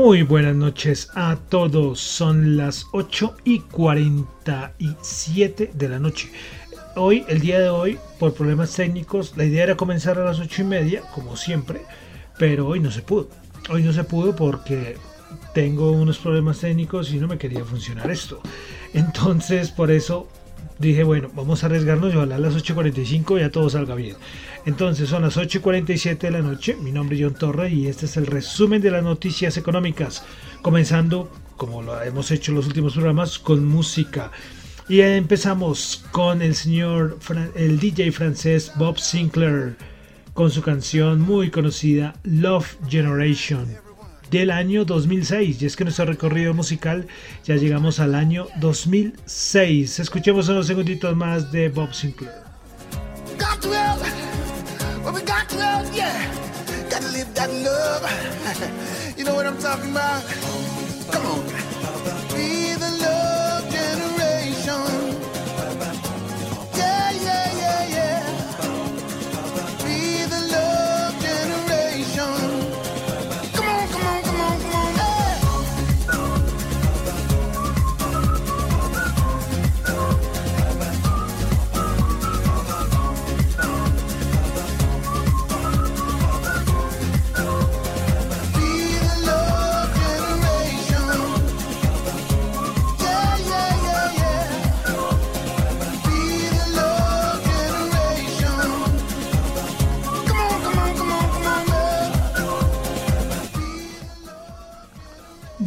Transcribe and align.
Muy 0.00 0.22
buenas 0.22 0.54
noches 0.54 1.10
a 1.16 1.34
todos. 1.48 1.98
Son 1.98 2.56
las 2.56 2.86
8 2.92 3.34
y 3.42 3.58
47 3.58 5.72
de 5.74 5.88
la 5.88 5.98
noche. 5.98 6.30
Hoy, 6.94 7.24
el 7.26 7.40
día 7.40 7.58
de 7.58 7.68
hoy, 7.68 7.98
por 8.20 8.32
problemas 8.32 8.72
técnicos, 8.72 9.36
la 9.36 9.44
idea 9.44 9.64
era 9.64 9.76
comenzar 9.76 10.16
a 10.20 10.24
las 10.24 10.38
8 10.38 10.62
y 10.62 10.66
media, 10.66 11.02
como 11.12 11.36
siempre, 11.36 11.82
pero 12.38 12.68
hoy 12.68 12.78
no 12.78 12.92
se 12.92 13.02
pudo. 13.02 13.28
Hoy 13.70 13.82
no 13.82 13.92
se 13.92 14.04
pudo 14.04 14.36
porque 14.36 14.96
tengo 15.52 15.90
unos 15.90 16.18
problemas 16.18 16.60
técnicos 16.60 17.12
y 17.12 17.18
no 17.18 17.26
me 17.26 17.36
quería 17.36 17.64
funcionar 17.64 18.08
esto. 18.08 18.40
Entonces, 18.94 19.72
por 19.72 19.90
eso 19.90 20.28
dije, 20.78 21.02
bueno, 21.02 21.30
vamos 21.34 21.62
a 21.62 21.66
arriesgarnos 21.66 22.12
y 22.12 22.16
ojalá 22.16 22.36
a 22.36 22.38
las 22.38 22.56
8.45 22.56 23.40
ya 23.40 23.50
todo 23.50 23.68
salga 23.68 23.94
bien. 23.94 24.16
Entonces 24.64 25.08
son 25.08 25.22
las 25.22 25.36
8.47 25.36 26.18
de 26.18 26.30
la 26.30 26.42
noche, 26.42 26.76
mi 26.76 26.92
nombre 26.92 27.16
es 27.16 27.22
John 27.22 27.34
Torre 27.34 27.70
y 27.70 27.86
este 27.86 28.06
es 28.06 28.16
el 28.16 28.26
resumen 28.26 28.80
de 28.80 28.90
las 28.90 29.02
noticias 29.02 29.56
económicas, 29.56 30.24
comenzando, 30.62 31.30
como 31.56 31.82
lo 31.82 32.00
hemos 32.02 32.30
hecho 32.30 32.52
en 32.52 32.56
los 32.56 32.66
últimos 32.66 32.94
programas, 32.94 33.38
con 33.38 33.64
música. 33.64 34.30
Y 34.88 35.00
empezamos 35.00 36.04
con 36.12 36.40
el 36.40 36.54
señor, 36.54 37.18
el 37.54 37.78
DJ 37.78 38.12
francés 38.12 38.72
Bob 38.76 38.98
Sinclair, 38.98 39.76
con 40.32 40.50
su 40.50 40.62
canción 40.62 41.20
muy 41.20 41.50
conocida 41.50 42.14
Love 42.22 42.76
Generation 42.88 43.87
del 44.30 44.50
año 44.50 44.84
2006. 44.84 45.62
Y 45.62 45.66
es 45.66 45.76
que 45.76 45.84
nuestro 45.84 46.06
recorrido 46.06 46.54
musical 46.54 47.06
ya 47.44 47.56
llegamos 47.56 48.00
al 48.00 48.14
año 48.14 48.46
2006. 48.60 49.98
Escuchemos 49.98 50.48
unos 50.48 50.66
segunditos 50.66 51.16
más 51.16 51.50
de 51.52 51.68
Bob 51.68 51.92
Sinclair. 51.94 52.34
Got 53.38 53.64
you 59.16 59.24
know 59.24 59.34
what 59.34 59.46
I'm 59.46 59.58
talking 59.58 59.90
about? 59.90 60.22
Come 61.10 61.26
on. 61.26 61.58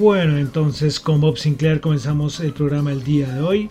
Bueno, 0.02 0.40
entonces 0.40 1.00
con 1.00 1.22
Bob 1.22 1.38
Sinclair 1.38 1.80
comenzamos 1.80 2.40
el 2.40 2.54
programa 2.54 2.92
el 2.92 3.04
día 3.04 3.32
de 3.32 3.42
hoy. 3.42 3.70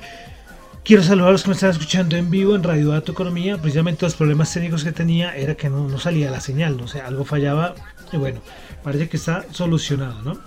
Quiero 0.84 1.02
saludar 1.02 1.30
a 1.30 1.32
los 1.32 1.42
que 1.42 1.48
me 1.48 1.54
están 1.54 1.70
escuchando 1.70 2.16
en 2.16 2.30
vivo 2.30 2.54
en 2.54 2.62
Radio 2.62 2.91
Dato 2.91 3.10
Economía. 3.10 3.58
Precisamente 3.58 4.06
los 4.06 4.14
problemas 4.14 4.54
técnicos 4.54 4.84
que 4.84 4.92
tenía 4.92 5.36
era 5.36 5.56
que 5.56 5.68
no, 5.68 5.98
salía 5.98 6.30
la 6.30 6.41
señal, 6.41 6.80
o 6.80 6.86
sea, 6.86 7.08
algo 7.08 7.24
fallaba. 7.24 7.74
Y 8.12 8.16
bueno, 8.16 8.41
parece 8.84 9.08
que 9.08 9.16
está 9.16 9.44
solucionado, 9.50 10.22
¿no? 10.22 10.38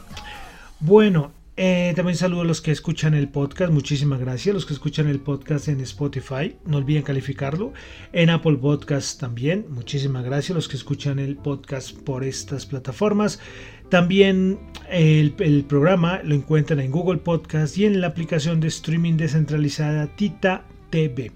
Bueno, 0.80 1.34
eh, 1.58 1.92
también 1.98 2.18
saludo 2.18 2.42
a 2.42 2.46
los 2.46 2.62
que 2.62 2.72
escuchan 2.72 3.14
el 3.14 3.28
podcast, 3.28 3.74
muchísimas 3.74 4.22
gracias. 4.22 4.56
Los 4.56 4.66
que 4.66 4.74
escuchan 4.74 5.10
el 5.10 5.20
podcast 5.20 5.68
en 5.68 5.82
Spotify, 5.82 6.56
no 6.66 6.78
olviden 6.78 7.04
calificarlo. 7.04 7.74
En 8.14 8.30
Apple 8.30 8.56
Podcast 8.56 9.20
también, 9.20 9.66
muchísimas 9.68 10.24
gracias. 10.24 10.56
Los 10.56 10.70
que 10.70 10.78
escuchan 10.78 11.20
el 11.20 11.36
podcast 11.36 11.92
por 11.92 12.24
estas 12.24 12.66
plataformas. 12.66 13.42
También 13.90 14.60
el, 14.90 15.34
programa 15.68 16.22
lo 16.24 16.36
encuentran 16.36 16.80
en 16.80 16.92
Google 16.92 17.20
Podcast 17.20 17.78
y 17.78 17.86
en 17.86 18.02
la 18.02 18.08
aplicación 18.08 18.60
de 18.60 18.68
streaming 18.68 19.18
descentralizada 19.18 20.08
Tita 20.08 20.66
TV. 20.90 21.32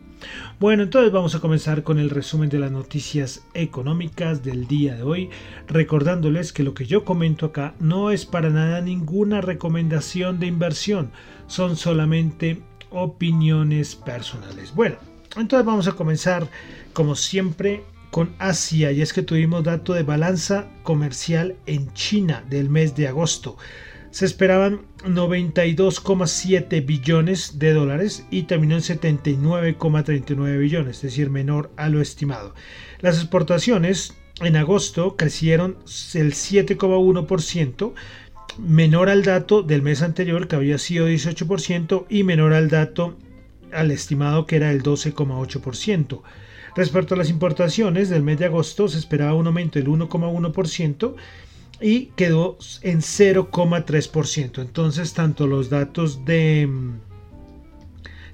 Bueno, 0.59 0.83
entonces 0.83 1.11
vamos 1.11 1.35
a 1.35 1.39
comenzar 1.39 1.83
con 1.83 1.99
el 1.99 2.09
resumen 2.09 2.49
de 2.49 2.59
las 2.59 2.71
noticias 2.71 3.45
económicas 3.53 4.43
del 4.43 4.67
día 4.67 4.95
de 4.95 5.03
hoy, 5.03 5.29
recordándoles 5.67 6.53
que 6.53 6.63
lo 6.63 6.73
que 6.73 6.85
yo 6.85 7.05
comento 7.05 7.47
acá 7.47 7.75
no 7.79 8.11
es 8.11 8.25
para 8.25 8.49
nada 8.49 8.81
ninguna 8.81 9.41
recomendación 9.41 10.39
de 10.39 10.47
inversión, 10.47 11.11
son 11.45 11.75
solamente 11.75 12.61
opiniones 12.89 13.95
personales. 13.95 14.73
Bueno, 14.73 14.95
entonces 15.35 15.65
vamos 15.65 15.87
a 15.87 15.93
comenzar 15.93 16.47
como 16.93 17.15
siempre 17.15 17.83
con 18.17 18.33
Asia 18.39 18.91
y 18.91 19.03
es 19.03 19.13
que 19.13 19.21
tuvimos 19.21 19.63
dato 19.63 19.93
de 19.93 20.01
balanza 20.01 20.71
comercial 20.81 21.55
en 21.67 21.93
China 21.93 22.43
del 22.49 22.67
mes 22.67 22.95
de 22.95 23.07
agosto. 23.07 23.57
Se 24.09 24.25
esperaban 24.25 24.87
92,7 25.05 26.83
billones 26.83 27.59
de 27.59 27.73
dólares 27.73 28.25
y 28.31 28.41
terminó 28.41 28.73
en 28.73 28.81
79,39 28.81 30.57
billones, 30.57 30.95
es 30.95 31.01
decir, 31.03 31.29
menor 31.29 31.69
a 31.77 31.89
lo 31.89 32.01
estimado. 32.01 32.55
Las 33.01 33.19
exportaciones 33.19 34.15
en 34.41 34.55
agosto 34.55 35.15
crecieron 35.15 35.77
el 36.15 36.33
7,1%, 36.33 37.93
menor 38.57 39.09
al 39.09 39.21
dato 39.21 39.61
del 39.61 39.83
mes 39.83 40.01
anterior 40.01 40.47
que 40.47 40.55
había 40.55 40.79
sido 40.79 41.07
18% 41.07 42.07
y 42.09 42.23
menor 42.23 42.53
al 42.53 42.69
dato 42.69 43.15
al 43.71 43.91
estimado 43.91 44.47
que 44.47 44.55
era 44.55 44.71
el 44.71 44.81
12,8%. 44.81 46.23
Respecto 46.77 47.15
a 47.15 47.17
las 47.17 47.31
importaciones 47.31 48.07
del 48.07 48.21
mes 48.21 48.37
de 48.37 48.45
agosto 48.45 48.87
se 48.87 48.99
esperaba 48.99 49.33
un 49.33 49.47
aumento 49.47 49.79
del 49.79 49.87
1,1% 49.87 51.15
y 51.81 52.05
quedó 52.15 52.59
en 52.83 52.99
0,3%. 52.99 54.61
Entonces, 54.61 55.15
tanto 55.15 55.47
los 55.47 55.71
datos 55.71 56.23
de 56.23 56.69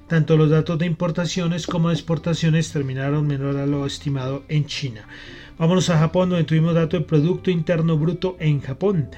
tanto 0.08 0.36
los 0.36 0.50
datos 0.50 0.78
de 0.78 0.84
importaciones 0.84 1.66
como 1.66 1.88
de 1.88 1.94
exportaciones 1.94 2.70
terminaron 2.70 3.26
menor 3.26 3.56
a 3.56 3.64
lo 3.64 3.86
estimado 3.86 4.44
en 4.48 4.66
China. 4.66 5.08
Vámonos 5.58 5.88
a 5.88 5.98
Japón, 5.98 6.28
donde 6.28 6.44
tuvimos 6.44 6.74
dato 6.74 6.98
de 6.98 7.06
Producto 7.06 7.50
Interno 7.50 7.96
Bruto 7.96 8.36
en 8.40 8.60
Japón. 8.60 9.08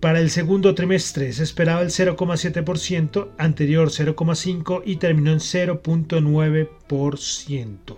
Para 0.00 0.20
el 0.20 0.28
segundo 0.28 0.74
trimestre 0.74 1.32
se 1.32 1.44
esperaba 1.44 1.80
el 1.80 1.88
0,7%, 1.88 3.28
anterior 3.38 3.88
0,5% 3.88 4.82
y 4.84 4.96
terminó 4.96 5.32
en 5.32 5.38
0,9%. 5.38 7.96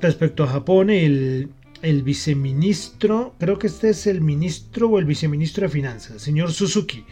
Respecto 0.00 0.44
a 0.44 0.48
Japón, 0.48 0.90
el, 0.90 1.48
el, 1.82 2.02
viceministro, 2.02 3.34
creo 3.38 3.58
que 3.58 3.66
este 3.66 3.90
es 3.90 4.06
el 4.06 4.20
ministro 4.20 4.88
o 4.88 4.98
el 4.98 5.04
viceministro 5.04 5.66
de 5.66 5.72
Finanzas, 5.72 6.12
el 6.12 6.20
señor 6.20 6.52
Suzuki, 6.52 7.04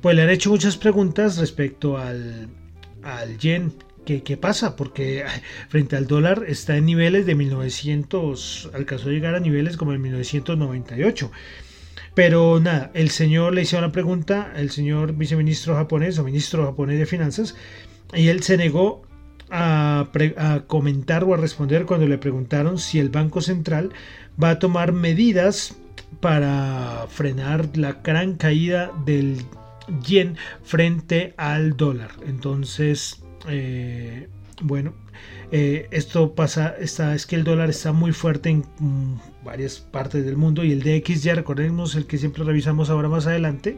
pues 0.00 0.14
le 0.14 0.22
han 0.22 0.30
hecho 0.30 0.50
muchas 0.50 0.76
preguntas 0.76 1.38
respecto 1.38 1.98
al, 1.98 2.48
al 3.02 3.38
yen. 3.38 3.72
¿Qué, 4.04 4.22
¿Qué 4.22 4.36
pasa? 4.36 4.76
Porque 4.76 5.24
frente 5.70 5.96
al 5.96 6.06
dólar 6.06 6.44
está 6.46 6.76
en 6.76 6.84
niveles 6.84 7.24
de 7.24 7.34
1900, 7.34 8.70
alcanzó 8.74 9.08
a 9.08 9.12
llegar 9.12 9.34
a 9.34 9.40
niveles 9.40 9.78
como 9.78 9.94
en 9.94 10.02
1998. 10.02 11.30
Pero 12.14 12.60
nada, 12.60 12.90
el 12.94 13.10
señor 13.10 13.54
le 13.54 13.62
hizo 13.62 13.76
una 13.78 13.92
pregunta, 13.92 14.52
el 14.56 14.70
señor 14.70 15.14
viceministro 15.14 15.74
japonés 15.74 16.18
o 16.18 16.24
ministro 16.24 16.64
japonés 16.64 16.98
de 16.98 17.06
finanzas, 17.06 17.56
y 18.12 18.28
él 18.28 18.42
se 18.42 18.56
negó 18.56 19.02
a, 19.54 20.64
comentar 20.66 21.22
o 21.24 21.34
a 21.34 21.36
responder 21.36 21.86
cuando 21.86 22.06
le 22.08 22.18
preguntaron 22.18 22.78
si 22.78 22.98
el 22.98 23.08
Banco 23.08 23.40
Central 23.40 23.90
va 24.42 24.50
a 24.50 24.58
tomar 24.58 24.92
medidas 24.92 25.76
para 26.20 27.06
frenar 27.08 27.76
la 27.76 28.00
gran 28.02 28.34
caída 28.34 28.90
del 29.06 29.42
yen 30.02 30.36
frente 30.62 31.34
al 31.36 31.76
dólar. 31.76 32.10
Entonces, 32.26 33.22
eh, 33.48 34.28
bueno, 34.60 34.94
eh, 35.52 35.86
esto 35.92 36.34
pasa, 36.34 36.74
está, 36.80 37.14
es 37.14 37.26
que 37.26 37.36
el 37.36 37.44
dólar 37.44 37.70
está 37.70 37.92
muy 37.92 38.12
fuerte 38.12 38.50
en 38.50 38.64
mm, 38.80 39.44
varias 39.44 39.78
partes 39.78 40.24
del 40.24 40.36
mundo 40.36 40.64
y 40.64 40.72
el 40.72 40.82
DX 40.82 41.22
ya 41.22 41.34
recordemos 41.34 41.94
el 41.94 42.06
que 42.06 42.18
siempre 42.18 42.42
revisamos 42.42 42.90
ahora 42.90 43.08
más 43.08 43.26
adelante 43.28 43.76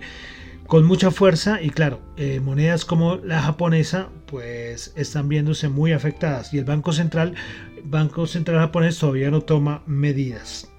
con 0.67 0.85
mucha 0.85 1.11
fuerza 1.11 1.63
y 1.63 1.71
claro, 1.71 2.01
eh, 2.17 2.41
monedas 2.41 2.85
como 2.85 3.17
la 3.17 3.41
japonesa 3.41 4.09
pues 4.27 4.93
están 4.97 5.29
viéndose 5.29 5.69
muy 5.69 5.93
afectadas 5.93 6.53
y 6.53 6.59
el 6.59 6.65
Banco 6.65 6.93
Central, 6.93 7.35
Banco 7.85 8.27
Central 8.27 8.59
japonés 8.59 8.99
todavía 8.99 9.31
no 9.31 9.43
toma 9.43 9.83
medidas. 9.87 10.71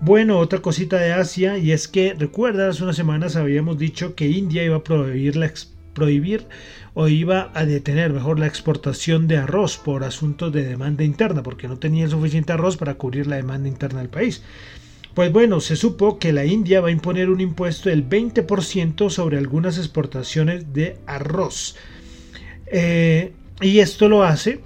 Bueno, 0.00 0.38
otra 0.38 0.60
cosita 0.60 0.96
de 0.96 1.12
Asia 1.12 1.58
y 1.58 1.72
es 1.72 1.86
que 1.88 2.14
recuerda, 2.14 2.68
hace 2.68 2.82
unas 2.82 2.96
semanas 2.96 3.36
habíamos 3.36 3.78
dicho 3.78 4.14
que 4.14 4.28
India 4.28 4.64
iba 4.64 4.76
a 4.76 4.84
prohibir 4.84 5.36
la, 5.36 5.52
prohibir 5.92 6.46
o 6.94 7.08
iba 7.08 7.50
a 7.54 7.64
detener 7.64 8.12
mejor 8.12 8.38
la 8.38 8.46
exportación 8.46 9.28
de 9.28 9.38
arroz 9.38 9.78
por 9.78 10.04
asuntos 10.04 10.52
de 10.52 10.64
demanda 10.64 11.04
interna, 11.04 11.42
porque 11.42 11.68
no 11.68 11.78
tenía 11.78 12.08
suficiente 12.08 12.52
arroz 12.52 12.76
para 12.76 12.94
cubrir 12.94 13.26
la 13.26 13.36
demanda 13.36 13.68
interna 13.68 14.00
del 14.00 14.08
país. 14.08 14.42
Pues 15.14 15.30
bueno, 15.30 15.60
se 15.60 15.76
supo 15.76 16.18
que 16.18 16.32
la 16.32 16.46
India 16.46 16.80
va 16.80 16.88
a 16.88 16.92
imponer 16.92 17.28
un 17.28 17.40
impuesto 17.40 17.90
del 17.90 18.08
20% 18.08 19.10
sobre 19.10 19.36
algunas 19.36 19.76
exportaciones 19.76 20.72
de 20.72 20.96
arroz. 21.06 21.76
Eh, 22.66 23.32
y 23.60 23.80
esto 23.80 24.08
lo 24.08 24.22
hace 24.22 24.60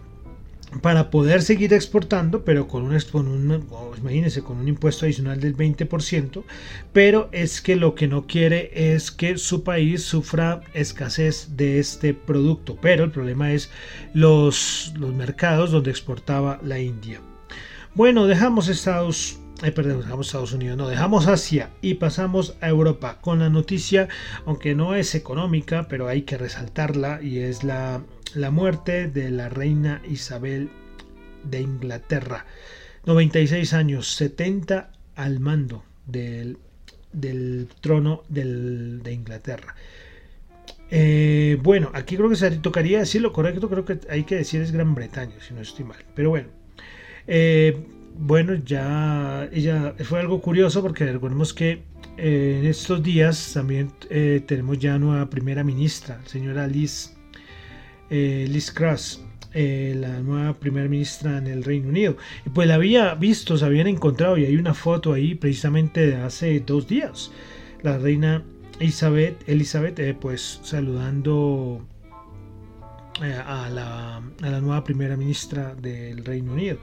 para 0.82 1.10
poder 1.10 1.42
seguir 1.42 1.72
exportando, 1.72 2.44
pero 2.44 2.68
con 2.68 2.84
un, 2.84 2.98
con 3.00 3.26
un 3.26 3.64
imagínense, 3.98 4.42
con 4.42 4.58
un 4.58 4.68
impuesto 4.68 5.04
adicional 5.04 5.40
del 5.40 5.56
20%, 5.56 6.44
pero 6.92 7.28
es 7.32 7.60
que 7.60 7.74
lo 7.74 7.94
que 7.94 8.06
no 8.06 8.26
quiere 8.26 8.70
es 8.94 9.10
que 9.10 9.38
su 9.38 9.64
país 9.64 10.02
sufra 10.02 10.60
escasez 10.74 11.56
de 11.56 11.78
este 11.80 12.14
producto, 12.14 12.78
pero 12.80 13.04
el 13.04 13.10
problema 13.10 13.52
es 13.52 13.70
los, 14.14 14.92
los 14.96 15.12
mercados 15.12 15.72
donde 15.72 15.90
exportaba 15.90 16.60
la 16.62 16.78
India. 16.78 17.20
Bueno, 17.94 18.26
dejamos 18.26 18.68
Estados 18.68 19.38
eh, 19.62 19.72
perdón, 19.72 20.00
dejamos 20.00 20.26
Estados 20.26 20.52
Unidos, 20.52 20.76
no, 20.76 20.88
dejamos 20.88 21.26
Asia 21.26 21.70
y 21.82 21.94
pasamos 21.94 22.54
a 22.60 22.68
Europa 22.68 23.18
con 23.20 23.38
la 23.38 23.48
noticia, 23.48 24.08
aunque 24.44 24.74
no 24.74 24.94
es 24.94 25.14
económica, 25.14 25.86
pero 25.88 26.08
hay 26.08 26.22
que 26.22 26.36
resaltarla 26.36 27.20
y 27.22 27.38
es 27.38 27.64
la 27.64 28.02
la 28.36 28.50
muerte 28.50 29.08
de 29.08 29.30
la 29.30 29.48
reina 29.48 30.02
Isabel 30.08 30.68
de 31.42 31.60
Inglaterra. 31.60 32.44
96 33.06 33.72
años, 33.72 34.14
70 34.14 34.90
al 35.14 35.40
mando 35.40 35.84
del, 36.06 36.58
trono 37.80 38.22
de 38.28 39.12
Inglaterra. 39.12 39.74
Eh, 40.90 41.58
bueno, 41.62 41.90
aquí 41.94 42.16
creo 42.16 42.28
que 42.28 42.36
se 42.36 42.50
tocaría 42.58 42.98
decir 42.98 43.22
lo 43.22 43.32
correcto, 43.32 43.68
creo 43.68 43.84
que 43.84 44.00
hay 44.08 44.24
que 44.24 44.36
decir 44.36 44.60
es 44.60 44.70
Gran 44.70 44.94
Bretaña, 44.94 45.34
si 45.40 45.54
no 45.54 45.62
estoy 45.62 45.84
mal. 45.84 46.04
Pero 46.14 46.30
bueno, 46.30 46.48
eh, 47.26 47.86
bueno, 48.18 48.54
ya 48.54 49.48
ella 49.52 49.94
fue 50.04 50.20
algo 50.20 50.40
curioso 50.40 50.82
porque 50.82 51.10
recordemos 51.10 51.52
que 51.54 51.82
eh, 52.16 52.58
en 52.60 52.66
estos 52.66 53.02
días 53.02 53.52
también 53.54 53.90
tenemos 54.08 54.78
ya 54.78 54.98
nueva 54.98 55.28
primera 55.28 55.62
ministra, 55.62 56.20
señora 56.26 56.66
Liz 56.66 57.16
eh, 58.10 58.46
Liz 58.48 58.72
eh, 59.52 59.94
la 59.98 60.20
nueva 60.20 60.54
primera 60.54 60.88
ministra 60.88 61.38
en 61.38 61.46
el 61.46 61.64
Reino 61.64 61.88
Unido. 61.88 62.16
Y 62.44 62.50
pues 62.50 62.68
la 62.68 62.74
había 62.74 63.14
visto, 63.14 63.56
se 63.56 63.64
habían 63.64 63.86
encontrado 63.86 64.36
y 64.36 64.44
hay 64.44 64.56
una 64.56 64.74
foto 64.74 65.12
ahí 65.12 65.34
precisamente 65.34 66.06
de 66.06 66.16
hace 66.16 66.60
dos 66.60 66.86
días. 66.86 67.32
La 67.82 67.98
reina 67.98 68.44
Elizabeth, 68.78 69.98
eh, 69.98 70.14
pues 70.20 70.60
saludando 70.62 71.86
a, 73.20 73.70
la, 73.70 74.60
nueva 74.60 74.84
primera 74.84 75.16
ministra 75.16 75.74
del 75.74 76.24
Reino 76.24 76.52
Unido. 76.52 76.78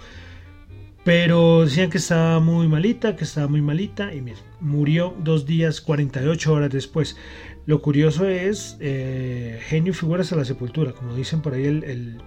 Pero 1.04 1.66
decían 1.66 1.90
que 1.90 1.98
estaba 1.98 2.40
muy 2.40 2.68
malita, 2.70 3.18
que 3.18 3.26
estaba 3.26 3.48
muy 3.48 3.62
malita 3.62 4.14
y 4.14 4.24
murió 4.62 5.14
dos 5.20 5.46
días, 5.46 5.82
48 5.82 6.54
horas 6.54 6.70
después. 6.70 7.18
Lo 7.66 7.82
curioso 7.82 8.28
es, 8.28 8.78
eh, 8.80 9.60
genio 9.64 9.94
figuras 9.94 10.32
a 10.32 10.38
la 10.38 10.46
sepultura, 10.46 10.94
como 10.94 11.14
dicen 11.14 11.42
por 11.42 11.56
ahí 11.56 11.66
el, 11.66 12.22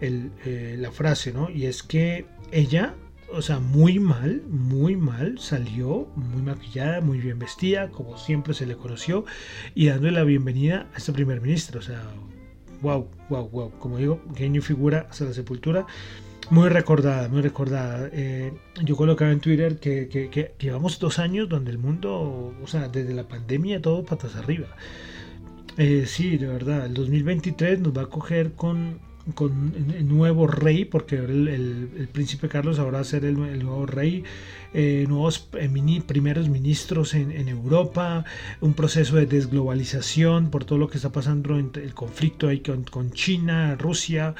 eh, 0.00 0.76
la 0.78 0.90
frase, 0.90 1.32
¿no? 1.32 1.48
Y 1.48 1.64
es 1.64 1.82
que 1.82 2.26
ella, 2.50 2.94
o 3.32 3.40
sea, 3.40 3.60
muy 3.60 3.98
mal, 3.98 4.42
muy 4.46 4.94
mal, 4.94 5.38
salió 5.38 6.06
muy 6.14 6.42
maquillada, 6.42 7.00
muy 7.00 7.18
bien 7.18 7.38
vestida, 7.38 7.88
como 7.90 8.18
siempre 8.18 8.52
se 8.52 8.66
le 8.66 8.76
conoció, 8.76 9.24
y 9.74 9.86
dándole 9.86 10.12
la 10.12 10.24
bienvenida 10.24 10.86
a 10.92 10.98
este 10.98 11.12
primer 11.12 11.40
ministro, 11.40 11.80
o 11.80 11.82
sea, 11.82 12.02
wow, 12.82 13.08
wow, 13.30 13.48
wow, 13.48 13.70
como 13.78 13.96
digo, 13.96 14.20
genio 14.34 14.60
figura 14.60 15.06
hasta 15.08 15.24
la 15.24 15.32
sepultura. 15.32 15.86
Muy 16.52 16.68
recordada, 16.68 17.28
muy 17.28 17.40
recordada. 17.40 18.10
Eh, 18.12 18.52
yo 18.84 18.94
colocaba 18.94 19.32
en 19.32 19.40
Twitter 19.40 19.78
que, 19.78 20.52
llevamos 20.58 20.98
dos 20.98 21.18
años 21.18 21.48
donde 21.48 21.70
el 21.70 21.78
mundo, 21.78 22.52
o 22.62 22.66
sea, 22.66 22.88
desde 22.88 23.14
la 23.14 23.26
pandemia 23.26 23.80
todo 23.80 24.04
patas 24.04 24.36
arriba. 24.36 24.66
Eh, 25.78 26.04
sí, 26.06 26.36
de 26.36 26.48
verdad, 26.48 26.84
el 26.84 26.92
2023 26.92 27.80
nos 27.80 27.96
va 27.96 28.02
a 28.02 28.06
coger 28.06 28.52
con 28.52 29.00
con 29.34 29.72
el 29.96 30.08
nuevo 30.08 30.46
rey, 30.46 30.84
porque 30.84 31.16
el, 31.16 32.08
príncipe 32.12 32.48
Carlos 32.48 32.78
ahora 32.78 32.98
va 32.98 33.00
a 33.00 33.04
ser 33.04 33.24
el, 33.24 33.36
nuevo 33.36 33.86
rey, 33.86 34.24
eh, 34.74 35.04
nuevos 35.06 35.48
eh, 35.58 36.02
primeros 36.06 36.48
ministros 36.48 37.12
en, 37.12 37.46
Europa, 37.46 38.24
un 38.62 38.72
proceso 38.72 39.16
de 39.16 39.26
desglobalización 39.26 40.48
por 40.48 40.64
todo 40.64 40.78
lo 40.78 40.88
que 40.88 40.96
está 40.96 41.10
pasando 41.12 41.58
en 41.58 41.70
el 41.74 41.92
conflicto 41.92 42.48
ahí 42.48 42.60
con, 42.60 43.10
China, 43.10 43.76
Rusia, 43.78 44.34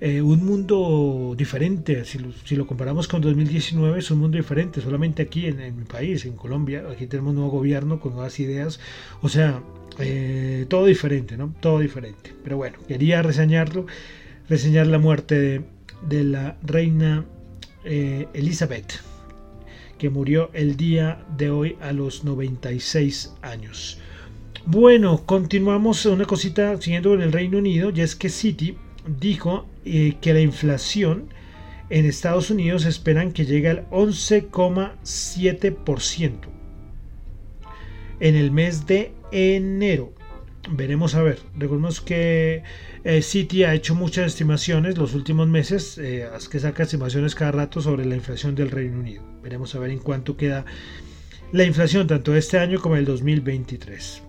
eh, 0.00 0.22
un 0.22 0.44
mundo 0.44 1.34
diferente, 1.36 2.04
si 2.04 2.18
lo, 2.20 2.32
si 2.44 2.54
lo, 2.54 2.66
comparamos 2.66 3.08
con 3.08 3.20
2019 3.22 3.98
es 3.98 4.10
un 4.12 4.20
mundo 4.20 4.36
diferente, 4.36 4.80
solamente 4.80 5.22
aquí 5.22 5.46
en, 5.46 5.76
mi 5.76 5.84
país, 5.84 6.24
en 6.26 6.36
Colombia, 6.36 6.84
aquí 6.88 7.08
tenemos 7.08 7.30
un 7.30 7.36
nuevo 7.36 7.50
gobierno 7.50 7.98
con 7.98 8.12
nuevas 8.12 8.38
ideas, 8.38 8.78
o 9.20 9.28
sea, 9.28 9.62
todo 10.68 10.86
diferente, 10.86 11.36
¿no? 11.36 11.54
Todo 11.60 11.80
diferente. 11.80 12.34
Pero 12.42 12.56
bueno, 12.56 12.78
quería 12.88 13.20
reseñarlo 13.22 13.86
reseñar 14.48 14.86
la 14.86 14.98
muerte 14.98 15.62
de, 16.08 16.24
la 16.24 16.56
reina 16.62 17.24
Elizabeth, 17.84 19.11
que 20.02 20.10
murió 20.10 20.50
el 20.52 20.76
día 20.76 21.24
de 21.38 21.50
hoy 21.50 21.78
a 21.80 21.92
los 21.92 22.24
96 22.24 23.34
años. 23.40 24.00
Bueno, 24.66 25.24
continuamos 25.24 26.04
una 26.06 26.24
cosita 26.24 26.76
siguiendo 26.80 27.14
en 27.14 27.20
el 27.20 27.30
Reino 27.30 27.58
Unido, 27.58 27.92
y 27.94 28.00
es 28.00 28.16
que 28.16 28.28
City 28.28 28.76
dijo 29.06 29.68
eh, 29.84 30.14
que 30.20 30.34
la 30.34 30.40
inflación 30.40 31.28
en 31.88 32.04
Estados 32.04 32.50
Unidos 32.50 32.84
esperan 32.84 33.30
que 33.30 33.44
llegue 33.44 33.68
al 33.68 33.88
11,7% 33.90 36.32
en 38.18 38.34
el 38.34 38.50
mes 38.50 38.88
de 38.88 39.12
enero. 39.30 40.12
Veremos 40.70 41.14
a 41.14 41.22
ver. 41.22 41.40
Recordemos 41.56 42.00
que 42.00 42.62
eh, 43.04 43.22
City 43.22 43.64
ha 43.64 43.74
hecho 43.74 43.94
muchas 43.94 44.26
estimaciones 44.26 44.96
los 44.96 45.14
últimos 45.14 45.48
meses, 45.48 45.98
eh, 45.98 46.28
que 46.50 46.60
saca 46.60 46.84
estimaciones 46.84 47.34
cada 47.34 47.52
rato 47.52 47.80
sobre 47.80 48.04
la 48.04 48.14
inflación 48.14 48.54
del 48.54 48.70
Reino 48.70 49.00
Unido. 49.00 49.22
Veremos 49.42 49.74
a 49.74 49.80
ver 49.80 49.90
en 49.90 49.98
cuánto 49.98 50.36
queda 50.36 50.64
la 51.50 51.64
inflación 51.64 52.06
tanto 52.06 52.34
este 52.34 52.58
año 52.58 52.80
como 52.80 52.96
el 52.96 53.04
2023. 53.04 54.22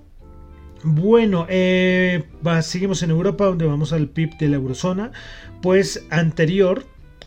Bueno, 0.83 1.45
eh, 1.49 2.23
seguimos 2.61 3.03
en 3.03 3.11
Europa 3.11 3.45
donde 3.45 3.65
vamos 3.65 3.93
al 3.93 4.09
PIB 4.09 4.37
de 4.37 4.49
la 4.49 4.57
eurozona, 4.57 5.11
pues 5.61 6.05
anterior 6.09 6.85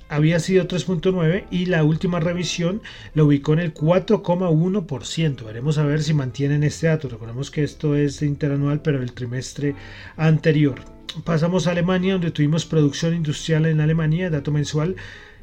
había 0.09 0.39
sido 0.39 0.69
3.9 0.69 1.45
y 1.51 1.67
la 1.67 1.85
última 1.85 2.21
revisión 2.21 2.83
lo 3.15 3.27
ubicó 3.27 3.53
en 3.53 3.59
el 3.61 3.75
4,1%. 3.75 5.45
Veremos 5.45 5.79
a 5.79 5.85
ver 5.85 6.03
si 6.03 6.15
mantienen 6.15 6.63
este 6.63 6.87
dato. 6.87 7.09
Recordemos 7.09 7.51
que 7.51 7.65
esto 7.65 7.97
es 7.97 8.23
interanual, 8.23 8.83
pero 8.83 9.03
el 9.03 9.13
trimestre 9.13 9.75
anterior. 10.17 10.81
Pasamos 11.25 11.67
a 11.67 11.73
Alemania, 11.73 12.13
donde 12.15 12.31
tuvimos 12.31 12.67
producción 12.67 13.15
industrial 13.15 13.67
en 13.67 13.81
Alemania, 13.81 14.31
dato 14.31 14.53
mensual. 14.53 14.97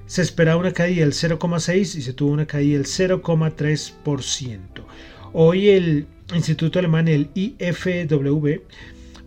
Se 0.06 0.22
esperaba 0.22 0.60
una 0.60 0.74
caída 0.74 1.02
del 1.02 1.14
0,6 1.14 1.96
y 1.96 2.02
se 2.02 2.14
tuvo 2.14 2.32
una 2.32 2.46
caída 2.46 2.78
del 2.78 2.86
0,3%. 2.86 4.60
Hoy 5.34 5.70
el 5.70 6.08
Instituto 6.34 6.80
Alemán, 6.80 7.08
el 7.08 7.30
IFW, 7.34 8.62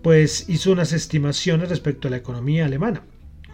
pues 0.02 0.49
hizo 0.49 0.71
unas 0.73 0.93
estimaciones 0.93 1.69
respecto 1.69 2.09
a 2.09 2.11
la 2.11 2.19
economía 2.19 2.66
alemana. 2.66 3.02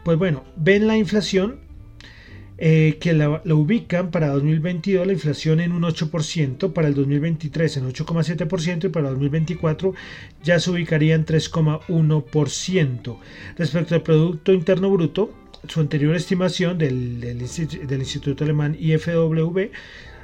Pues 0.05 0.19
bueno, 0.19 0.45
ven 0.57 0.87
la 0.87 0.97
inflación 0.99 1.61
eh, 2.65 2.99
que 3.01 3.13
la, 3.13 3.43
ubican 3.45 4.13
para 4.13 4.29
2022 4.29 5.05
la 5.05 5.13
inflación 5.13 5.59
en 5.59 5.73
un 5.73 5.83
8%, 5.83 6.73
para 6.73 6.87
el 6.87 6.95
2023 6.95 7.79
en 7.79 7.93
8,7% 7.93 8.85
y 8.85 8.89
para 8.89 9.11
2024 9.11 9.93
ya 10.45 10.61
se 10.61 10.71
ubicaría 10.71 11.17
en 11.17 11.27
3,1%. 11.27 13.19
Respecto 13.59 13.97
al 13.97 14.03
Producto 14.03 14.53
Interno 14.53 14.91
Bruto, 14.91 15.33
su 15.67 15.81
anterior 15.81 16.15
estimación 16.15 16.79
del, 16.79 17.21
del, 17.21 17.99
Instituto 17.99 18.45
Alemán 18.45 18.77
IFW, 18.79 19.73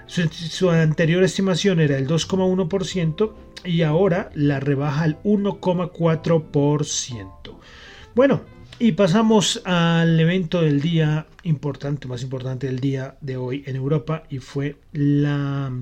su, 0.07 0.29
su 0.29 0.71
anterior 0.71 1.25
estimación 1.25 1.81
era 1.81 1.99
el 1.99 2.07
2,1% 2.07 3.33
y 3.65 3.83
ahora 3.83 4.31
la 4.35 4.61
rebaja 4.61 5.03
al 5.03 5.21
1,4%. 5.25 7.59
Bueno, 8.15 8.43
y 8.81 8.93
pasamos 8.93 9.61
al 9.65 10.19
evento 10.21 10.63
del 10.63 10.81
día 10.81 11.27
importante, 11.43 12.07
más 12.07 12.23
importante 12.23 12.69
del 12.69 12.79
día 12.79 13.17
de 13.21 13.37
hoy 13.37 13.65
en 13.67 13.75
Europa 13.75 14.23
y 14.31 14.39
fue 14.39 14.77
la, 14.93 15.73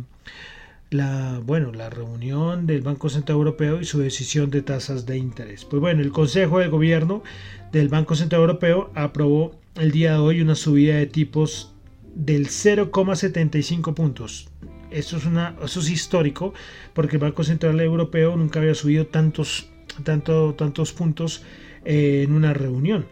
la, 0.90 1.40
bueno, 1.44 1.72
la 1.72 1.90
reunión 1.90 2.66
del 2.66 2.80
Banco 2.80 3.10
Central 3.10 3.36
Europeo 3.36 3.80
y 3.80 3.84
su 3.84 3.98
decisión 3.98 4.50
de 4.50 4.62
tasas 4.62 5.04
de 5.04 5.18
interés. 5.18 5.66
Pues 5.66 5.80
bueno, 5.80 6.00
el 6.00 6.10
Consejo 6.10 6.58
de 6.58 6.68
Gobierno 6.68 7.22
del 7.70 7.88
Banco 7.88 8.14
Central 8.14 8.40
Europeo 8.40 8.90
aprobó 8.94 9.54
el 9.74 9.90
día 9.90 10.12
de 10.12 10.18
hoy 10.18 10.40
una 10.40 10.54
subida 10.54 10.96
de 10.96 11.06
tipos 11.06 11.72
del 12.14 12.46
0,75 12.46 13.92
puntos. 13.92 14.48
Esto 14.90 15.18
es, 15.18 15.26
una, 15.26 15.54
eso 15.62 15.80
es 15.80 15.90
histórico 15.90 16.54
porque 16.94 17.16
el 17.16 17.22
Banco 17.22 17.44
Central 17.44 17.78
Europeo 17.78 18.36
nunca 18.36 18.60
había 18.60 18.74
subido 18.74 19.06
tantos, 19.06 19.68
tanto, 20.02 20.54
tantos 20.54 20.92
puntos 20.92 21.42
en 21.86 22.32
una 22.32 22.52
reunión. 22.52 23.06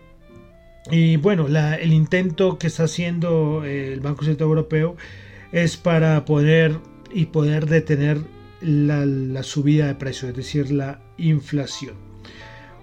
Y 0.91 1.17
bueno, 1.17 1.47
el 1.47 1.93
intento 1.93 2.59
que 2.59 2.67
está 2.67 2.85
haciendo 2.85 3.65
el 3.65 4.01
Banco 4.01 4.25
Central 4.25 4.49
Europeo 4.49 4.97
es 5.53 5.77
para 5.77 6.25
poder 6.25 6.77
y 7.13 7.27
poder 7.27 7.67
detener 7.67 8.19
la, 8.61 9.43
subida 9.43 9.87
de 9.87 9.95
precios, 9.95 10.31
es 10.31 10.37
decir, 10.37 10.71
la 10.71 11.01
inflación. 11.17 11.95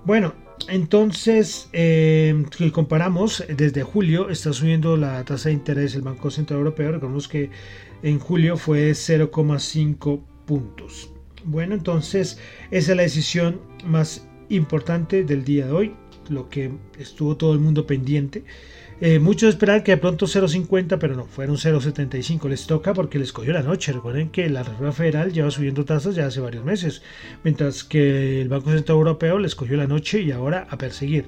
Bueno, 0.06 0.34
entonces, 0.68 1.70
eh, 1.74 2.44
si 2.58 2.72
comparamos, 2.72 3.44
desde 3.56 3.84
julio 3.84 4.30
está 4.30 4.54
subiendo 4.54 4.96
la 4.98 5.24
tasa 5.26 5.50
de 5.50 5.54
interés 5.54 5.94
del 5.94 6.04
Banco 6.04 6.32
Central 6.32 6.60
Europeo. 6.60 6.94
Recordemos 6.94 7.28
que 7.28 7.50
en 8.04 8.20
julio 8.20 8.58
fue 8.58 8.92
0,5 8.92 10.22
puntos. 10.46 11.12
Bueno, 11.44 11.76
entonces 11.76 12.40
esa 12.70 12.92
es 12.92 12.98
la 12.98 13.04
decisión 13.04 13.60
más 13.86 14.28
importante 14.56 15.24
del 15.24 15.44
día 15.44 15.68
de 15.68 15.72
hoy, 15.72 15.96
lo 16.30 16.50
que 16.50 16.72
estuvo 16.98 17.38
todo 17.38 17.54
el 17.54 17.60
mundo 17.60 17.86
pendiente. 17.86 18.44
Eh, 19.04 19.18
muchos 19.18 19.50
esperaban 19.50 19.82
que 19.84 19.94
de 19.94 19.98
pronto 19.98 20.28
0.50, 20.28 21.00
pero 21.00 21.16
no, 21.16 21.26
fueron 21.26 21.58
0.75. 21.58 22.48
Les 22.48 22.68
toca 22.68 22.94
porque 22.94 23.18
les 23.18 23.34
cogió 23.34 23.52
la 23.52 23.64
noche. 23.64 23.92
Recuerden 23.92 24.30
que 24.30 24.48
la 24.48 24.62
Reserva 24.62 24.92
Federal 24.92 25.34
lleva 25.34 25.50
subiendo 25.50 25.86
tasas 25.86 26.14
ya 26.14 26.28
hace 26.28 26.40
varios 26.40 26.64
meses, 26.64 27.02
mientras 27.44 27.84
que 27.84 28.42
el 28.42 28.50
Banco 28.50 28.70
Central 28.70 29.00
Europeo 29.00 29.40
les 29.40 29.56
cogió 29.56 29.76
la 29.76 29.88
noche 29.88 30.22
y 30.22 30.32
ahora 30.32 30.68
a 30.70 30.78
perseguir. 30.78 31.26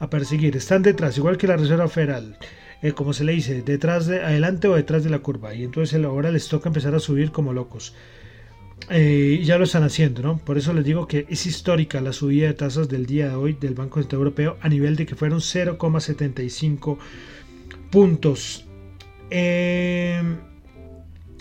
A 0.00 0.10
perseguir. 0.10 0.56
Están 0.56 0.82
detrás, 0.82 1.16
igual 1.16 1.36
que 1.36 1.46
la 1.46 1.56
Reserva 1.56 1.88
Federal. 1.88 2.36
Eh, 2.82 2.92
como 2.92 3.12
se 3.12 3.24
le 3.24 3.32
dice, 3.32 3.62
detrás 3.62 4.06
de 4.06 4.20
adelante 4.20 4.66
o 4.66 4.74
detrás 4.74 5.04
de 5.04 5.10
la 5.10 5.20
curva. 5.20 5.54
Y 5.54 5.62
entonces 5.62 6.04
ahora 6.04 6.32
les 6.32 6.48
toca 6.48 6.68
empezar 6.68 6.96
a 6.96 7.00
subir 7.00 7.30
como 7.30 7.52
locos. 7.52 7.94
Eh, 8.90 9.42
ya 9.44 9.58
lo 9.58 9.64
están 9.64 9.82
haciendo, 9.82 10.22
¿no? 10.22 10.38
Por 10.38 10.56
eso 10.56 10.72
les 10.72 10.84
digo 10.84 11.06
que 11.06 11.26
es 11.28 11.44
histórica 11.46 12.00
la 12.00 12.12
subida 12.12 12.46
de 12.46 12.54
tasas 12.54 12.88
del 12.88 13.04
día 13.04 13.28
de 13.28 13.34
hoy 13.34 13.52
del 13.52 13.74
Banco 13.74 14.00
Central 14.00 14.20
Europeo 14.20 14.56
a 14.62 14.68
nivel 14.68 14.96
de 14.96 15.04
que 15.04 15.14
fueron 15.14 15.40
0,75 15.40 16.96
puntos. 17.90 18.64
Eh, 19.30 20.22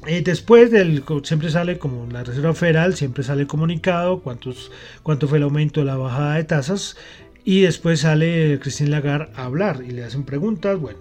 eh, 0.06 0.22
después 0.24 0.72
del 0.72 1.04
siempre 1.24 1.50
sale 1.50 1.78
como 1.80 2.06
la 2.12 2.24
Reserva 2.24 2.54
Federal, 2.54 2.96
siempre 2.96 3.24
sale 3.24 3.48
comunicado, 3.48 4.22
cuántos, 4.22 4.72
cuánto 5.04 5.28
fue 5.28 5.38
el 5.38 5.46
aumento 5.46 5.80
de 5.80 5.86
la 5.86 5.98
bajada 5.98 6.36
de 6.36 6.44
tasas 6.44 6.98
y 7.44 7.62
después 7.62 8.02
sale 8.02 8.60
Christine 8.62 8.90
Lagarde 8.90 9.32
a 9.36 9.46
hablar 9.46 9.84
y 9.88 9.92
le 9.92 10.04
hacen 10.04 10.24
preguntas. 10.24 10.80
Bueno, 10.80 11.00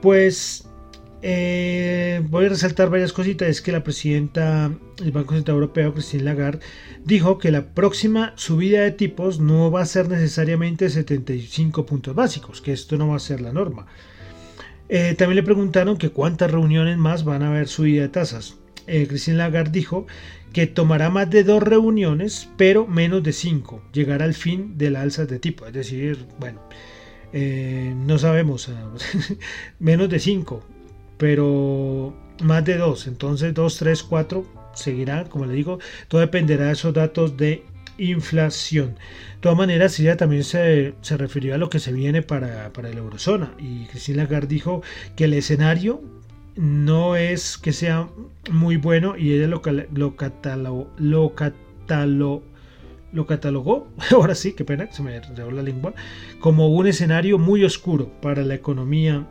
pues 0.00 0.66
eh, 1.24 2.20
voy 2.28 2.46
a 2.46 2.48
resaltar 2.48 2.90
varias 2.90 3.12
cositas. 3.12 3.48
Es 3.48 3.62
que 3.62 3.70
la 3.70 3.84
presidenta 3.84 4.72
del 4.96 5.12
Banco 5.12 5.34
Central 5.34 5.54
Europeo, 5.54 5.94
Christine 5.94 6.24
Lagarde, 6.24 6.60
dijo 7.04 7.38
que 7.38 7.52
la 7.52 7.74
próxima 7.74 8.32
subida 8.36 8.80
de 8.82 8.90
tipos 8.90 9.38
no 9.38 9.70
va 9.70 9.82
a 9.82 9.86
ser 9.86 10.08
necesariamente 10.08 10.90
75 10.90 11.86
puntos 11.86 12.14
básicos, 12.14 12.60
que 12.60 12.72
esto 12.72 12.96
no 12.98 13.08
va 13.08 13.16
a 13.16 13.20
ser 13.20 13.40
la 13.40 13.52
norma. 13.52 13.86
Eh, 14.88 15.14
también 15.16 15.36
le 15.36 15.42
preguntaron 15.44 15.96
que 15.96 16.10
cuántas 16.10 16.50
reuniones 16.50 16.98
más 16.98 17.24
van 17.24 17.42
a 17.42 17.48
haber 17.48 17.68
subida 17.68 18.02
de 18.02 18.08
tasas. 18.08 18.56
Eh, 18.88 19.06
Christine 19.06 19.36
Lagarde 19.36 19.70
dijo 19.70 20.06
que 20.52 20.66
tomará 20.66 21.08
más 21.08 21.30
de 21.30 21.44
dos 21.44 21.62
reuniones, 21.62 22.50
pero 22.56 22.86
menos 22.88 23.22
de 23.22 23.32
cinco. 23.32 23.80
Llegará 23.92 24.24
al 24.24 24.34
fin 24.34 24.76
de 24.76 24.90
la 24.90 25.02
alza 25.02 25.24
de 25.24 25.38
tipo. 25.38 25.66
Es 25.66 25.72
decir, 25.72 26.26
bueno, 26.40 26.60
no 27.32 28.18
sabemos, 28.18 28.70
menos 29.78 30.10
de 30.10 30.18
cinco 30.18 30.62
pero 31.22 32.12
más 32.42 32.64
de 32.64 32.76
dos, 32.76 33.06
entonces 33.06 33.54
2, 33.54 33.76
3, 33.76 34.02
4 34.02 34.44
seguirá, 34.74 35.22
como 35.22 35.46
le 35.46 35.54
digo, 35.54 35.78
todo 36.08 36.20
dependerá 36.20 36.64
de 36.64 36.72
esos 36.72 36.92
datos 36.92 37.36
de 37.36 37.62
inflación. 37.96 38.96
De 39.34 39.40
todas 39.40 39.56
maneras, 39.56 40.00
ella 40.00 40.16
también 40.16 40.42
se, 40.42 40.94
se 41.00 41.16
refirió 41.16 41.54
a 41.54 41.58
lo 41.58 41.70
que 41.70 41.78
se 41.78 41.92
viene 41.92 42.22
para, 42.22 42.72
para 42.72 42.88
la 42.88 42.96
eurozona. 42.96 43.54
Y 43.56 43.84
Cristina 43.84 44.24
Lagarde 44.24 44.48
dijo 44.48 44.82
que 45.14 45.26
el 45.26 45.34
escenario 45.34 46.02
no 46.56 47.14
es 47.14 47.56
que 47.56 47.72
sea 47.72 48.08
muy 48.50 48.76
bueno 48.76 49.16
y 49.16 49.32
ella 49.32 49.46
lo, 49.46 49.62
lo, 49.92 50.16
lo, 50.98 52.42
lo 53.12 53.26
catalogó, 53.26 53.86
ahora 54.10 54.34
sí, 54.34 54.54
qué 54.54 54.64
pena, 54.64 54.90
se 54.90 55.04
me 55.04 55.14
enredó 55.14 55.52
la 55.52 55.62
lengua, 55.62 55.94
como 56.40 56.66
un 56.66 56.88
escenario 56.88 57.38
muy 57.38 57.62
oscuro 57.62 58.10
para 58.20 58.42
la 58.42 58.54
economía 58.54 59.24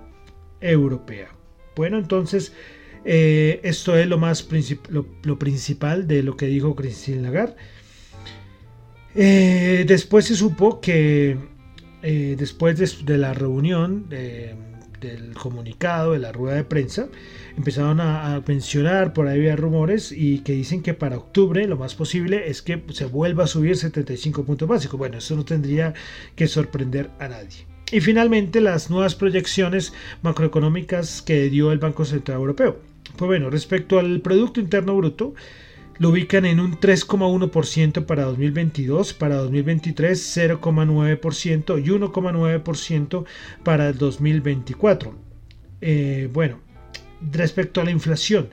europea. 0.62 1.41
Bueno, 1.76 1.98
entonces 1.98 2.54
eh, 3.04 3.60
esto 3.64 3.98
es 3.98 4.08
lo 4.08 4.18
más 4.18 4.48
lo, 4.90 5.40
principal 5.40 6.08
de 6.08 6.24
lo 6.24 6.38
que 6.38 6.48
dijo 6.48 6.76
Christine 6.76 7.22
Lagarde. 7.22 7.56
Eh, 9.16 9.84
después 9.88 10.26
se 10.26 10.36
supo 10.36 10.80
que 10.80 11.38
eh, 12.02 12.36
después 12.38 12.78
de, 13.06 13.18
la 13.18 13.34
reunión 13.34 14.08
del 14.10 15.34
comunicado, 15.34 16.14
de 16.14 16.20
la 16.20 16.32
rueda 16.32 16.56
de 16.56 16.64
prensa, 16.64 17.10
empezaron 17.58 18.00
a, 18.00 18.42
mencionar, 18.48 19.14
por 19.14 19.28
ahí 19.28 19.40
había 19.40 19.56
rumores 19.56 20.12
y 20.12 20.40
que 20.40 20.54
dicen 20.54 20.82
que 20.82 20.94
para 20.94 21.18
octubre 21.18 21.68
lo 21.68 21.78
más 21.78 21.96
posible 21.96 22.50
es 22.50 22.62
que 22.62 22.84
se 22.92 23.06
vuelva 23.06 23.46
a 23.46 23.48
subir 23.48 23.76
75 23.76 24.44
puntos 24.46 24.68
básicos. 24.68 24.98
Bueno, 24.98 25.18
eso 25.18 25.36
no 25.36 25.44
tendría 25.44 25.94
que 26.36 26.48
sorprender 26.48 27.10
a 27.20 27.28
nadie. 27.28 27.71
Y 27.92 28.00
finalmente 28.00 28.62
las 28.62 28.90
nuevas 28.90 29.16
proyecciones 29.16 29.94
macroeconómicas 30.22 31.22
que 31.22 31.50
dio 31.50 31.72
el 31.72 31.80
Banco 31.80 32.06
Central 32.06 32.38
Europeo. 32.38 32.80
Pues 33.18 33.28
bueno, 33.28 33.50
respecto 33.50 34.00
al 34.00 34.22
Producto 34.22 34.62
Interno 34.62 34.96
Bruto, 34.96 35.34
lo 35.98 36.10
ubican 36.10 36.46
en 36.46 36.60
un 36.60 36.80
3,1% 36.80 38.06
para 38.06 38.24
2022, 38.24 39.14
para 39.14 39.36
2023 39.36 40.38
0,9% 40.38 41.84
y 41.84 41.90
1,9% 41.90 43.26
para 43.64 43.90
el 43.90 43.98
2024. 43.98 45.16
Eh, 45.82 46.30
bueno, 46.32 46.60
respecto 47.32 47.82
a 47.82 47.84
la 47.84 47.92
inflación, 47.92 48.50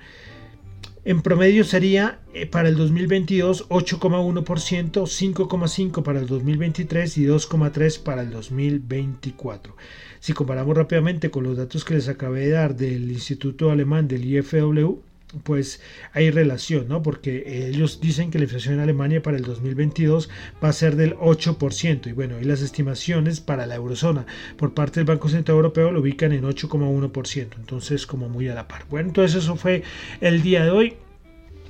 en 1.05 1.23
promedio 1.23 1.65
sería 1.65 2.21
eh, 2.35 2.47
para 2.47 2.69
el 2.69 2.77
2022 2.77 3.69
8,1%, 3.69 4.45
5,5% 4.45 6.03
para 6.03 6.21
el 6.21 6.27
2023 6.27 7.19
y 7.19 7.27
2,3% 7.27 8.03
para 8.03 8.23
el 8.23 8.31
2024. 8.31 9.77
Si 10.21 10.33
comparamos 10.33 10.77
rápidamente 10.77 11.31
con 11.31 11.45
los 11.45 11.57
datos 11.57 11.85
que 11.85 11.95
les 11.95 12.09
acabé 12.09 12.47
de 12.47 12.51
dar 12.51 12.77
del 12.77 13.11
Instituto 13.11 13.71
Alemán 13.71 14.09
del 14.09 14.25
IFW, 14.25 15.01
pues 15.43 15.81
hay 16.13 16.31
relación, 16.31 16.89
¿no? 16.89 17.03
Porque 17.03 17.69
ellos 17.69 18.01
dicen 18.01 18.31
que 18.31 18.39
la 18.39 18.45
inflación 18.45 18.75
en 18.75 18.81
Alemania 18.81 19.23
para 19.23 19.37
el 19.37 19.45
2022 19.45 20.31
va 20.63 20.69
a 20.69 20.73
ser 20.73 20.97
del 20.97 21.17
8%. 21.17 22.07
Y 22.07 22.13
bueno, 22.13 22.41
y 22.41 22.45
las 22.45 22.63
estimaciones 22.63 23.41
para 23.41 23.67
la 23.67 23.75
eurozona 23.75 24.27
por 24.57 24.75
parte 24.75 25.01
del 25.01 25.07
Banco 25.07 25.29
Central 25.29 25.57
Europeo 25.57 25.91
lo 25.91 26.01
ubican 26.01 26.33
en 26.33 26.45
8,1%. 26.45 27.49
Entonces, 27.57 28.07
como 28.07 28.29
muy 28.29 28.49
a 28.49 28.55
la 28.55 28.69
par. 28.69 28.85
Bueno, 28.89 29.09
entonces 29.09 29.43
eso 29.43 29.57
fue 29.57 29.83
el 30.21 30.43
día 30.43 30.65
de 30.65 30.71
hoy. 30.71 30.95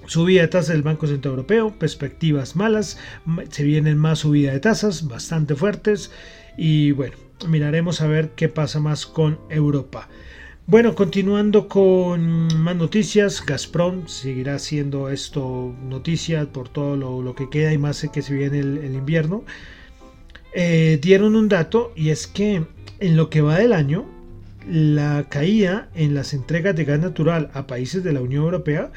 Subida 0.06 0.40
de 0.40 0.48
tasas 0.48 0.68
del 0.68 0.82
Banco 0.82 1.06
Central 1.06 1.32
Europeo, 1.32 1.78
perspectivas 1.78 2.56
malas, 2.56 2.98
se 3.50 3.62
vienen 3.62 3.98
más 3.98 4.20
subida 4.20 4.52
de 4.52 4.60
tasas, 4.60 5.06
bastante 5.06 5.54
fuertes. 5.54 6.10
Y 6.56 6.92
bueno, 6.92 7.14
miraremos 7.46 8.00
a 8.00 8.06
ver 8.06 8.30
qué 8.30 8.48
pasa 8.48 8.80
más 8.80 9.04
con 9.04 9.38
Europa. 9.50 10.08
Bueno, 10.70 10.94
continuando 10.94 11.66
con 11.66 12.46
más 12.62 12.76
noticias, 12.76 13.42
Gazprom 13.46 14.06
seguirá 14.06 14.58
siendo 14.58 15.08
esto 15.08 15.74
noticia 15.82 16.44
por 16.52 16.68
todo 16.68 16.94
lo, 16.94 17.34
que 17.34 17.48
queda 17.48 17.72
y 17.72 17.78
más 17.78 18.06
que 18.12 18.20
se 18.20 18.34
viene 18.34 18.58
el, 18.58 18.94
invierno. 18.94 19.44
Eh, 20.52 20.98
dieron 21.00 21.36
un 21.36 21.48
dato 21.48 21.90
y 21.96 22.10
es 22.10 22.26
que 22.26 22.66
en 23.00 23.16
lo 23.16 23.30
que 23.30 23.40
va 23.40 23.56
del 23.58 23.72
año, 23.72 24.04
la 24.68 25.24
caída 25.30 25.88
en 25.94 26.14
las 26.14 26.34
entregas 26.34 26.76
de 26.76 26.84
gas 26.84 27.00
natural 27.00 27.50
a 27.54 27.66
países 27.66 28.04
de 28.04 28.12
la 28.12 28.20
Unión 28.20 28.44
Europea 28.44 28.92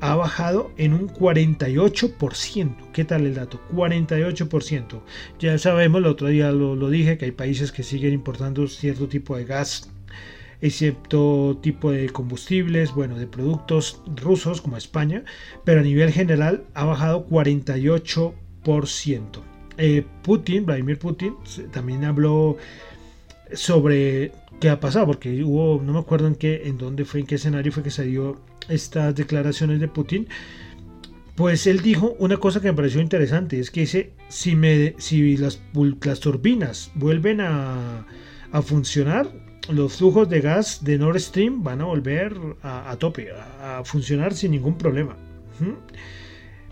ha 0.00 0.16
bajado 0.16 0.72
en 0.78 0.94
un 0.94 1.08
48%. 1.08 2.90
¿Qué 2.92 3.04
tal 3.04 3.24
el 3.24 3.36
dato? 3.36 3.60
48%. 3.72 5.00
Ya 5.38 5.58
sabemos, 5.58 6.00
el 6.00 6.06
otro 6.06 6.26
día 6.26 6.50
lo, 6.50 6.74
lo 6.74 6.90
dije, 6.90 7.18
que 7.18 7.26
hay 7.26 7.30
países 7.30 7.70
que 7.70 7.84
siguen 7.84 8.12
importando 8.12 8.66
cierto 8.66 9.06
tipo 9.06 9.36
de 9.36 9.44
gas 9.44 9.93
excepto 10.64 11.58
tipo 11.62 11.90
de 11.92 12.08
combustibles, 12.08 12.94
bueno, 12.94 13.18
de 13.18 13.26
productos 13.26 14.00
rusos 14.16 14.62
como 14.62 14.78
España, 14.78 15.22
pero 15.62 15.80
a 15.80 15.82
nivel 15.82 16.10
general 16.10 16.64
ha 16.72 16.84
bajado 16.86 17.26
48%. 17.28 18.32
Eh, 19.76 20.06
Putin, 20.22 20.64
Vladimir 20.64 20.98
Putin, 20.98 21.34
también 21.70 22.04
habló 22.04 22.56
sobre 23.52 24.32
qué 24.58 24.70
ha 24.70 24.80
pasado, 24.80 25.04
porque 25.04 25.44
hubo, 25.44 25.82
no 25.82 25.92
me 25.92 25.98
acuerdo 25.98 26.28
en 26.28 26.34
qué, 26.34 26.62
en 26.64 26.78
dónde 26.78 27.04
fue, 27.04 27.20
en 27.20 27.26
qué 27.26 27.34
escenario 27.34 27.70
fue 27.70 27.82
que 27.82 27.90
se 27.90 28.04
dio 28.04 28.40
estas 28.70 29.14
declaraciones 29.14 29.80
de 29.80 29.88
Putin. 29.88 30.28
Pues 31.34 31.66
él 31.66 31.82
dijo 31.82 32.16
una 32.18 32.38
cosa 32.38 32.62
que 32.62 32.68
me 32.68 32.74
pareció 32.74 33.02
interesante, 33.02 33.60
es 33.60 33.70
que 33.70 33.80
dice, 33.80 34.12
si, 34.28 34.56
me, 34.56 34.94
si 34.96 35.36
las, 35.36 35.60
turbinas 36.20 36.90
vuelven 36.94 37.42
a 37.42 38.06
funcionar, 38.62 39.28
los 39.68 39.96
flujos 39.96 40.28
de 40.28 40.40
gas 40.40 40.84
de 40.84 40.98
Nord 40.98 41.18
Stream 41.20 41.62
van 41.62 41.80
a 41.80 41.84
volver 41.84 42.36
a, 42.62 42.96
tope, 42.98 43.28
a, 43.60 43.82
funcionar 43.84 44.34
sin 44.34 44.52
ningún 44.52 44.76
problema. 44.76 45.16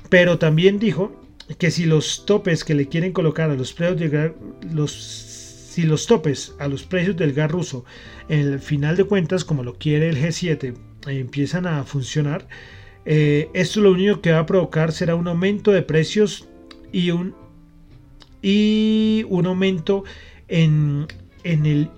Pero 0.08 0.38
también 0.38 0.78
dijo 0.78 1.12
que 1.58 1.70
si 1.70 1.84
los 1.84 2.26
topes 2.26 2.64
que 2.64 2.74
le 2.74 2.88
quieren 2.88 3.12
colocar 3.12 3.50
a 3.50 3.54
los 3.54 3.72
precios 3.72 3.98
de 3.98 4.34
los 4.72 4.92
si 4.92 5.84
los 5.84 6.06
topes 6.06 6.54
a 6.58 6.68
los 6.68 6.82
precios 6.82 7.16
del 7.16 7.32
gas 7.32 7.50
ruso 7.50 7.84
en 8.28 8.40
el 8.40 8.60
final 8.60 8.96
de 8.96 9.04
cuentas 9.04 9.44
como 9.44 9.62
lo 9.62 9.74
quiere 9.74 10.10
el 10.10 10.18
G7 10.18 10.74
empiezan 11.06 11.66
a 11.66 11.84
funcionar 11.84 12.46
eh, 13.06 13.48
esto 13.54 13.80
lo 13.80 13.92
único 13.92 14.20
que 14.20 14.32
va 14.32 14.40
a 14.40 14.46
provocar 14.46 14.92
será 14.92 15.14
un 15.14 15.28
aumento 15.28 15.72
de 15.72 15.82
precios 15.82 16.46
y 16.92 17.10
un 17.10 17.34
y 18.42 19.24
un 19.28 19.46
aumento 19.46 20.04
en, 20.48 21.06
en 21.42 21.64
el 21.64 21.90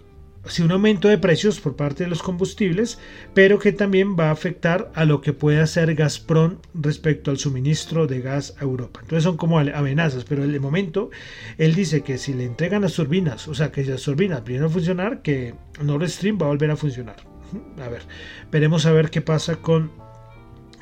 sí, 0.46 0.62
un 0.62 0.72
aumento 0.72 1.08
de 1.08 1.18
precios 1.18 1.60
por 1.60 1.76
parte 1.76 2.04
de 2.04 2.10
los 2.10 2.22
combustibles, 2.22 2.98
pero 3.32 3.58
que 3.58 3.72
también 3.72 4.16
va 4.18 4.28
a 4.28 4.32
afectar 4.32 4.90
a 4.94 5.04
lo 5.04 5.20
que 5.20 5.32
puede 5.32 5.60
hacer 5.60 5.94
Gazprom 5.94 6.58
respecto 6.74 7.30
al 7.30 7.38
suministro 7.38 8.06
de 8.06 8.20
gas 8.20 8.54
a 8.58 8.64
Europa. 8.64 9.00
Entonces 9.02 9.24
son 9.24 9.36
como 9.36 9.58
amenazas, 9.58 10.24
pero 10.24 10.44
el 10.44 10.60
momento 10.60 11.10
él 11.58 11.74
dice 11.74 12.02
que 12.02 12.18
si 12.18 12.34
le 12.34 12.44
entregan 12.44 12.82
las 12.82 12.94
turbinas, 12.94 13.48
o 13.48 13.54
sea, 13.54 13.72
que 13.72 13.84
las 13.84 14.02
turbinas 14.02 14.44
vienen 14.44 14.66
a 14.66 14.70
funcionar, 14.70 15.22
que 15.22 15.54
Nord 15.82 16.08
Stream 16.08 16.38
va 16.40 16.46
a 16.46 16.50
volver 16.50 16.70
a 16.70 16.76
funcionar. 16.76 17.16
A 17.82 17.88
ver, 17.88 18.02
veremos 18.50 18.86
a 18.86 18.92
ver 18.92 19.10
qué 19.10 19.20
pasa 19.20 19.57
con 19.57 20.03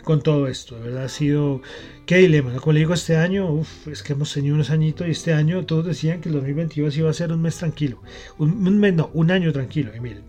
con 0.03 0.23
todo 0.23 0.47
esto. 0.47 0.77
De 0.77 0.83
verdad 0.83 1.05
ha 1.05 1.09
sido 1.09 1.63
qué 2.07 2.19
dilema. 2.19 2.55
Como 2.57 2.73
le 2.73 2.81
digo, 2.81 2.95
este 2.95 3.17
año, 3.17 3.63
es 3.91 4.03
que 4.03 4.13
hemos 4.13 4.33
tenido 4.33 4.55
unos 4.55 4.71
añitos 4.71 5.07
y 5.07 5.11
este 5.11 5.33
año 5.33 5.65
todos 5.65 5.87
decían 5.87 6.21
que 6.21 6.29
el 6.29 6.35
2022 6.37 6.97
iba 6.97 7.11
a 7.11 7.15
ser 7.15 7.33
un 7.33 7.43
mes 7.43 7.57
tranquilo. 7.57 8.03
Un, 8.39 8.81
no, 8.97 9.11
un 9.15 9.31
año 9.31 9.53
tranquilo. 9.53 9.93
Y 9.95 10.01
miren. 10.01 10.25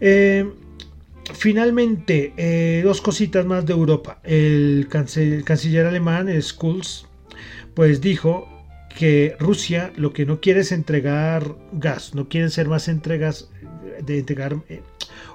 Eh, 0.00 0.50
finalmente, 1.32 2.32
eh, 2.36 2.82
dos 2.84 3.00
cositas 3.00 3.44
más 3.46 3.64
de 3.66 3.72
Europa. 3.72 4.20
El, 4.22 4.88
canciller, 4.88 5.86
alemán, 5.86 6.28
Schulz, 6.40 7.06
pues 7.74 8.00
dijo 8.00 8.48
que 8.96 9.36
Rusia 9.40 9.92
lo 9.96 10.12
que 10.12 10.24
no 10.24 10.40
quiere 10.40 10.60
es 10.60 10.72
entregar 10.72 11.56
gas, 11.72 12.14
no 12.14 12.28
quieren 12.28 12.50
ser 12.50 12.68
más 12.68 12.88
entregas 12.88 13.50
de 14.04 14.18
entregar. 14.18 14.56
Eh, 14.68 14.82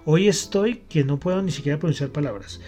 hoy 0.05 0.27
estoy 0.27 0.83
que 0.89 1.03
no 1.03 1.19
puedo 1.19 1.41
ni 1.41 1.51
siquiera 1.51 1.79
pronunciar 1.79 2.09
palabras. 2.09 2.61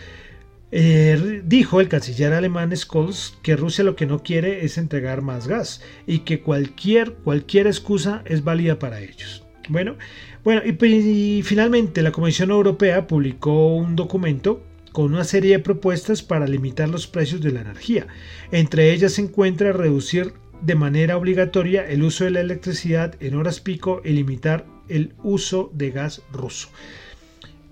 Eh, 0.73 1.41
dijo 1.43 1.81
el 1.81 1.89
canciller 1.89 2.31
alemán 2.31 2.75
Scholz 2.75 3.37
que 3.41 3.57
Rusia 3.57 3.83
lo 3.83 3.97
que 3.97 4.05
no 4.05 4.23
quiere 4.23 4.63
es 4.63 4.77
entregar 4.77 5.21
más 5.21 5.47
gas 5.47 5.81
y 6.07 6.19
que 6.19 6.41
cualquier, 6.41 7.13
cualquier 7.13 7.67
excusa 7.67 8.23
es 8.25 8.43
válida 8.43 8.79
para 8.79 9.01
ellos. 9.01 9.43
Bueno, 9.67 9.97
bueno 10.43 10.61
y, 10.65 11.41
finalmente 11.43 12.01
la 12.01 12.11
Comisión 12.11 12.51
Europea 12.51 13.07
publicó 13.07 13.75
un 13.75 13.95
documento 13.95 14.63
con 14.91 15.13
una 15.13 15.23
serie 15.23 15.57
de 15.57 15.63
propuestas 15.63 16.21
para 16.23 16.47
limitar 16.47 16.89
los 16.89 17.07
precios 17.07 17.41
de 17.41 17.51
la 17.51 17.61
energía. 17.61 18.07
Entre 18.51 18.91
ellas 18.91 19.13
se 19.13 19.21
encuentra 19.21 19.73
reducir 19.73 20.33
de 20.61 20.75
manera 20.75 21.17
obligatoria 21.17 21.87
el 21.87 22.03
uso 22.03 22.23
de 22.23 22.31
la 22.31 22.41
electricidad 22.41 23.15
en 23.19 23.35
horas 23.35 23.59
pico 23.59 24.01
y 24.03 24.11
limitar 24.11 24.65
el 24.89 25.13
uso 25.23 25.71
de 25.73 25.91
gas 25.91 26.21
ruso. 26.31 26.69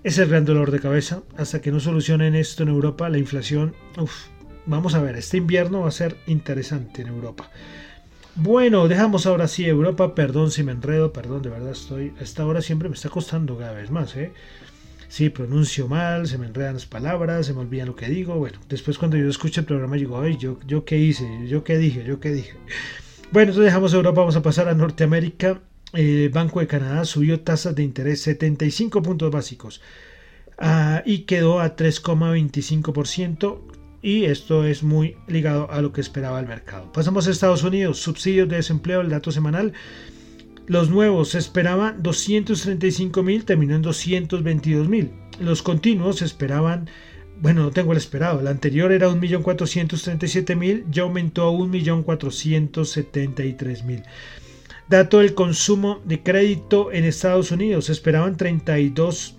Es 0.02 0.16
el 0.16 0.30
gran 0.30 0.46
dolor 0.46 0.70
de 0.70 0.80
cabeza. 0.80 1.22
Hasta 1.36 1.60
que 1.60 1.70
no 1.70 1.78
solucionen 1.78 2.34
esto 2.34 2.62
en 2.62 2.70
Europa, 2.70 3.10
la 3.10 3.18
inflación, 3.18 3.74
vamos 4.64 4.94
a 4.94 5.02
ver, 5.02 5.16
este 5.16 5.36
invierno 5.36 5.80
va 5.80 5.88
a 5.88 5.92
ser 5.92 6.16
interesante 6.26 7.02
en 7.02 7.08
Europa. 7.08 7.50
Bueno, 8.34 8.88
dejamos 8.88 9.26
ahora 9.26 9.46
sí 9.46 9.66
Europa, 9.66 10.14
perdón 10.14 10.50
si 10.50 10.62
me 10.62 10.72
enredo, 10.72 11.12
perdón, 11.12 11.42
de 11.42 11.50
verdad 11.50 11.72
estoy, 11.72 12.14
a 12.18 12.22
esta 12.22 12.46
hora 12.46 12.62
siempre 12.62 12.88
me 12.88 12.94
está 12.94 13.10
costando 13.10 13.58
cada 13.58 13.72
vez 13.72 13.90
más, 13.90 14.16
¿eh? 14.16 14.32
Sí, 15.08 15.28
pronuncio 15.28 15.86
mal, 15.86 16.26
se 16.28 16.38
me 16.38 16.46
enredan 16.46 16.74
las 16.74 16.86
palabras, 16.86 17.44
se 17.44 17.52
me 17.52 17.60
olvida 17.60 17.84
lo 17.84 17.96
que 17.96 18.08
digo. 18.08 18.36
Bueno, 18.36 18.58
después 18.70 18.96
cuando 18.96 19.18
yo 19.18 19.28
escucho 19.28 19.60
el 19.60 19.66
programa 19.66 19.96
digo, 19.96 20.18
ay, 20.18 20.38
yo, 20.38 20.58
yo 20.66 20.86
qué 20.86 20.96
hice, 20.96 21.28
yo 21.46 21.62
qué 21.62 21.76
dije, 21.76 22.04
yo 22.04 22.20
qué 22.20 22.30
dije. 22.30 22.54
Bueno, 23.32 23.50
entonces 23.50 23.66
dejamos 23.66 23.92
Europa, 23.92 24.20
vamos 24.20 24.36
a 24.36 24.42
pasar 24.42 24.68
a 24.68 24.74
Norteamérica 24.74 25.60
el 25.92 26.30
Banco 26.30 26.60
de 26.60 26.66
Canadá 26.66 27.04
subió 27.04 27.40
tasas 27.40 27.74
de 27.74 27.82
interés 27.82 28.22
75 28.22 29.02
puntos 29.02 29.30
básicos 29.30 29.82
ah, 30.58 31.02
y 31.04 31.20
quedó 31.20 31.60
a 31.60 31.76
3,25% 31.76 33.60
y 34.02 34.24
esto 34.24 34.64
es 34.64 34.82
muy 34.82 35.16
ligado 35.26 35.70
a 35.70 35.82
lo 35.82 35.92
que 35.92 36.00
esperaba 36.00 36.40
el 36.40 36.46
mercado. 36.46 36.90
Pasamos 36.92 37.28
a 37.28 37.30
Estados 37.30 37.62
Unidos, 37.64 37.98
subsidios 37.98 38.48
de 38.48 38.56
desempleo, 38.56 39.02
el 39.02 39.10
dato 39.10 39.30
semanal. 39.30 39.74
Los 40.66 40.88
nuevos 40.88 41.28
se 41.30 41.38
esperaban 41.38 42.02
235 42.02 43.22
mil, 43.22 43.44
terminó 43.44 43.74
en 43.74 43.82
222 43.82 44.88
mil. 44.88 45.10
Los 45.38 45.62
continuos 45.62 46.22
esperaban, 46.22 46.88
bueno, 47.40 47.64
no 47.64 47.72
tengo 47.72 47.92
el 47.92 47.98
esperado, 47.98 48.40
el 48.40 48.46
anterior 48.46 48.90
era 48.92 49.08
1.437.000, 49.08 50.84
ya 50.90 51.02
aumentó 51.02 51.46
a 51.48 51.52
1.473.000. 51.52 54.04
Dato 54.90 55.20
del 55.20 55.34
consumo 55.34 56.00
de 56.04 56.20
crédito 56.20 56.90
en 56.90 57.04
Estados 57.04 57.52
Unidos. 57.52 57.88
Esperaban 57.90 58.36
32 58.36 59.38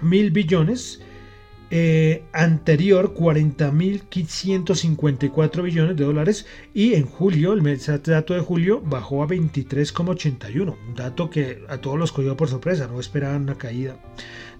mil 0.00 0.30
billones. 0.30 1.02
Eh, 1.72 2.22
anterior 2.32 3.12
40 3.14 3.70
mil 3.72 4.02
154 4.10 5.62
billones 5.64 5.96
de 5.96 6.04
dólares 6.04 6.46
y 6.74 6.94
en 6.94 7.06
julio, 7.06 7.52
el 7.52 7.80
dato 8.02 8.34
de 8.34 8.40
julio 8.40 8.80
bajó 8.80 9.22
a 9.22 9.28
23,81, 9.28 10.76
un 10.88 10.94
dato 10.96 11.30
que 11.30 11.62
a 11.68 11.78
todos 11.78 11.96
los 11.96 12.10
cogió 12.10 12.36
por 12.36 12.48
sorpresa, 12.48 12.88
no 12.88 12.98
esperaban 12.98 13.42
una 13.42 13.56
caída 13.56 13.96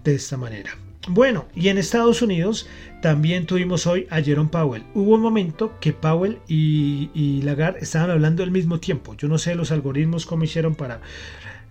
de 0.05 0.15
esta 0.15 0.37
manera. 0.37 0.71
Bueno, 1.09 1.47
y 1.55 1.69
en 1.69 1.79
Estados 1.79 2.21
Unidos 2.21 2.69
también 3.01 3.47
tuvimos 3.47 3.87
hoy 3.87 4.07
a 4.11 4.21
Jerome 4.21 4.51
Powell. 4.51 4.85
Hubo 4.95 5.15
un 5.15 5.23
momento 5.23 5.73
que 5.81 5.95
Powell 5.95 6.39
y, 6.47 7.41
Lagarde 7.43 7.81
estaban 7.81 8.11
hablando 8.11 8.43
al 8.43 8.51
mismo 8.51 8.81
tiempo. 8.81 9.15
Yo 9.17 9.27
no 9.27 9.39
sé 9.39 9.55
los 9.55 9.73
algoritmos 9.73 10.27
cómo 10.27 10.45
hicieron 10.45 10.75
para 10.75 11.01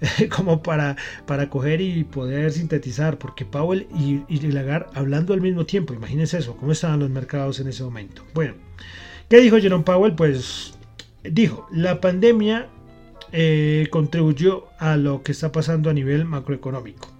para, 0.64 0.96
para 1.28 1.50
coger 1.50 1.82
y 1.82 2.06
poder 2.06 2.52
sintetizar, 2.52 3.20
porque 3.20 3.46
Powell 3.46 3.88
y, 3.94 4.22
y, 4.28 4.40
Lagarde 4.52 4.88
hablando 4.96 5.34
al 5.34 5.42
mismo 5.42 5.66
tiempo, 5.66 5.94
imagínense 5.94 6.40
eso, 6.40 6.56
cómo 6.58 6.72
estaban 6.72 7.00
los 7.00 7.10
mercados 7.10 7.60
en 7.60 7.68
ese 7.68 7.84
momento. 7.84 8.24
Bueno, 8.34 8.56
¿qué 9.30 9.40
dijo 9.40 9.60
Jerome 9.60 9.84
Powell? 9.84 10.16
Pues 10.16 10.74
dijo, 11.24 11.68
la 11.72 12.02
pandemia 12.02 12.68
eh, 13.32 13.88
contribuyó 13.92 14.66
a 14.80 14.98
lo 14.98 15.22
que 15.22 15.34
está 15.34 15.52
pasando 15.52 15.90
a 15.92 15.94
nivel 15.94 16.26
macroeconómico. 16.26 17.12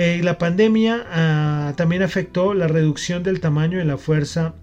Eh, 0.00 0.20
la 0.22 0.38
pandemia 0.38 1.04
ah, 1.10 1.74
también 1.76 2.02
afectó 2.02 2.54
la 2.54 2.68
reducción 2.68 3.24
del 3.24 3.40
tamaño 3.40 3.78
de 3.78 3.84
la 3.84 3.98
fuerza 3.98 4.54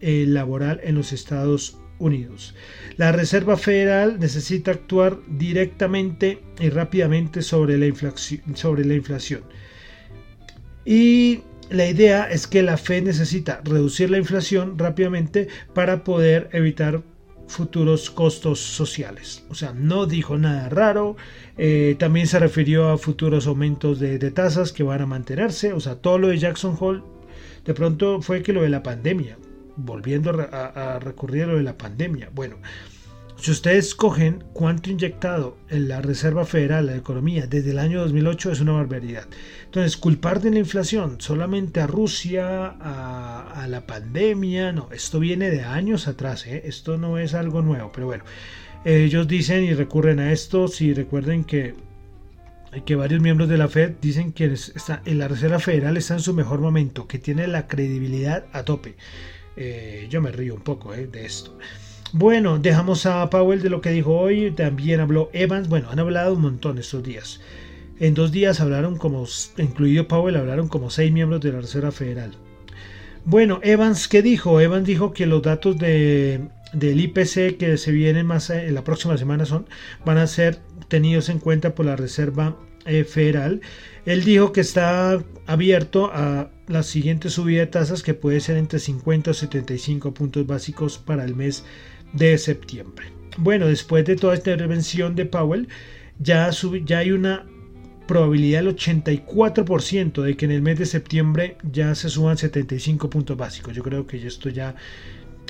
eh, 0.00 0.26
laboral 0.28 0.80
en 0.84 0.96
los 0.96 1.14
Estados 1.14 1.78
Unidos. 1.98 2.54
La 2.98 3.10
Reserva 3.10 3.56
Federal 3.56 4.20
necesita 4.20 4.72
actuar 4.72 5.16
directamente 5.26 6.40
y 6.60 6.68
rápidamente 6.68 7.40
sobre 7.40 7.78
la, 7.78 7.90
sobre 8.52 8.84
la 8.84 8.92
inflación. 8.92 9.40
Y 10.84 11.40
la 11.70 11.86
idea 11.86 12.30
es 12.30 12.46
que 12.46 12.62
la 12.62 12.76
Fed 12.76 13.04
necesita 13.04 13.62
reducir 13.64 14.10
la 14.10 14.18
inflación 14.18 14.78
rápidamente 14.78 15.48
para 15.72 16.04
poder 16.04 16.50
evitar 16.52 17.02
futuros 17.52 18.10
costos 18.10 18.60
sociales. 18.60 19.44
O 19.48 19.54
sea, 19.54 19.72
no 19.72 20.06
dijo 20.06 20.38
nada 20.38 20.68
raro. 20.68 21.16
Eh, 21.56 21.96
también 21.98 22.26
se 22.26 22.38
refirió 22.38 22.88
a 22.88 22.98
futuros 22.98 23.46
aumentos 23.46 24.00
de, 24.00 24.18
tasas 24.30 24.72
que 24.72 24.82
van 24.82 25.02
a 25.02 25.06
mantenerse. 25.06 25.72
O 25.72 25.80
sea, 25.80 25.96
todo 25.96 26.18
lo 26.18 26.28
de 26.28 26.38
Jackson 26.38 26.76
Hole 26.78 27.02
de 27.64 27.74
pronto 27.74 28.22
fue 28.22 28.42
que 28.42 28.52
lo 28.52 28.62
de 28.62 28.70
la 28.70 28.82
pandemia. 28.82 29.38
Volviendo 29.76 30.30
a, 30.30 30.94
a 30.94 30.98
recurrir 30.98 31.44
a 31.44 31.46
lo 31.46 31.56
de 31.56 31.62
la 31.62 31.78
pandemia. 31.78 32.30
Bueno, 32.34 32.56
si 33.42 33.50
ustedes 33.50 33.96
cogen 33.96 34.44
cuánto 34.52 34.88
inyectado 34.88 35.56
en 35.68 35.88
la 35.88 36.00
Reserva 36.00 36.44
Federal 36.44 36.86
la 36.86 36.94
economía 36.94 37.48
desde 37.48 37.72
el 37.72 37.80
año 37.80 37.98
2008 38.02 38.52
es 38.52 38.60
una 38.60 38.70
barbaridad. 38.70 39.26
Entonces, 39.64 39.96
culpar 39.96 40.40
de 40.40 40.52
la 40.52 40.60
inflación 40.60 41.20
solamente 41.20 41.80
a 41.80 41.88
Rusia, 41.88 42.68
a, 42.68 43.66
la 43.66 43.84
pandemia, 43.84 44.70
no, 44.70 44.88
esto 44.92 45.18
viene 45.18 45.50
de 45.50 45.62
años 45.62 46.06
atrás, 46.06 46.46
¿eh? 46.46 46.62
esto 46.66 46.98
no 46.98 47.18
es 47.18 47.34
algo 47.34 47.62
nuevo, 47.62 47.90
pero 47.92 48.06
bueno, 48.06 48.22
ellos 48.84 49.26
dicen 49.26 49.64
y 49.64 49.74
recurren 49.74 50.20
a 50.20 50.30
esto, 50.30 50.68
si 50.68 50.94
recuerden 50.94 51.42
que 51.42 51.74
que 52.86 52.94
varios 52.94 53.20
miembros 53.20 53.48
de 53.48 53.58
la 53.58 53.68
Fed 53.68 53.94
dicen 54.00 54.32
que 54.32 54.46
está, 54.52 55.02
en 55.04 55.18
la 55.18 55.28
Reserva 55.28 55.58
Federal 55.58 55.96
está 55.96 56.14
en 56.14 56.20
su 56.20 56.32
mejor 56.32 56.60
momento, 56.60 57.08
que 57.08 57.18
tiene 57.18 57.46
la 57.48 57.66
credibilidad 57.66 58.46
a 58.52 58.62
tope. 58.62 58.94
Eh, 59.56 60.06
yo 60.08 60.22
me 60.22 60.30
río 60.30 60.54
un 60.54 60.62
poco 60.62 60.94
eh, 60.94 61.06
de 61.06 61.26
esto. 61.26 61.58
Bueno, 62.12 62.58
dejamos 62.58 63.06
a 63.06 63.30
Powell 63.30 63.62
de 63.62 63.70
lo 63.70 63.80
que 63.80 63.90
dijo 63.90 64.12
hoy. 64.12 64.50
También 64.50 65.00
habló 65.00 65.30
Evans. 65.32 65.68
Bueno, 65.68 65.88
han 65.90 65.98
hablado 65.98 66.34
un 66.34 66.42
montón 66.42 66.76
estos 66.76 67.02
días. 67.02 67.40
En 67.98 68.12
dos 68.12 68.32
días 68.32 68.60
hablaron 68.60 68.98
como, 68.98 69.26
incluido 69.56 70.08
Powell, 70.08 70.36
hablaron 70.36 70.68
como 70.68 70.90
seis 70.90 71.10
miembros 71.10 71.40
de 71.40 71.52
la 71.52 71.60
Reserva 71.60 71.90
Federal. 71.90 72.32
Bueno, 73.24 73.60
Evans, 73.62 74.08
¿qué 74.08 74.20
dijo? 74.20 74.60
Evans 74.60 74.86
dijo 74.86 75.12
que 75.14 75.24
los 75.24 75.40
datos 75.40 75.78
de, 75.78 76.48
del 76.74 77.00
IPC 77.00 77.56
que 77.56 77.78
se 77.78 77.92
vienen 77.92 78.26
más 78.26 78.50
en 78.50 78.74
la 78.74 78.84
próxima 78.84 79.16
semana 79.16 79.46
son, 79.46 79.66
van 80.04 80.18
a 80.18 80.26
ser 80.26 80.58
tenidos 80.88 81.30
en 81.30 81.38
cuenta 81.38 81.74
por 81.74 81.86
la 81.86 81.96
Reserva 81.96 82.58
eh, 82.84 83.04
Federal. 83.04 83.62
Él 84.04 84.24
dijo 84.24 84.52
que 84.52 84.60
está 84.60 85.22
abierto 85.46 86.10
a 86.12 86.50
la 86.66 86.82
siguiente 86.82 87.30
subida 87.30 87.60
de 87.60 87.66
tasas 87.68 88.02
que 88.02 88.14
puede 88.14 88.40
ser 88.40 88.56
entre 88.56 88.80
50 88.80 89.30
o 89.30 89.34
75 89.34 90.12
puntos 90.12 90.46
básicos 90.46 90.98
para 90.98 91.24
el 91.24 91.36
mes 91.36 91.60
de 91.60 91.91
septiembre. 92.38 93.06
Bueno, 93.38 93.66
después 93.66 94.04
de 94.04 94.16
toda 94.16 94.34
esta 94.34 94.52
intervención 94.52 95.14
de 95.14 95.26
Powell, 95.26 95.68
ya, 96.18 96.50
ya 96.84 96.98
hay 96.98 97.12
una 97.12 97.46
probabilidad 98.06 98.62
del 98.62 98.76
84% 98.76 100.22
de 100.22 100.36
que 100.36 100.44
en 100.44 100.50
el 100.50 100.62
mes 100.62 100.78
de 100.78 100.86
septiembre 100.86 101.56
ya 101.70 101.94
se 101.94 102.08
suban 102.08 102.36
75 102.36 103.08
puntos 103.08 103.36
básicos. 103.36 103.74
Yo 103.74 103.82
creo 103.82 104.06
que 104.06 104.24
esto 104.26 104.48
ya 104.48 104.74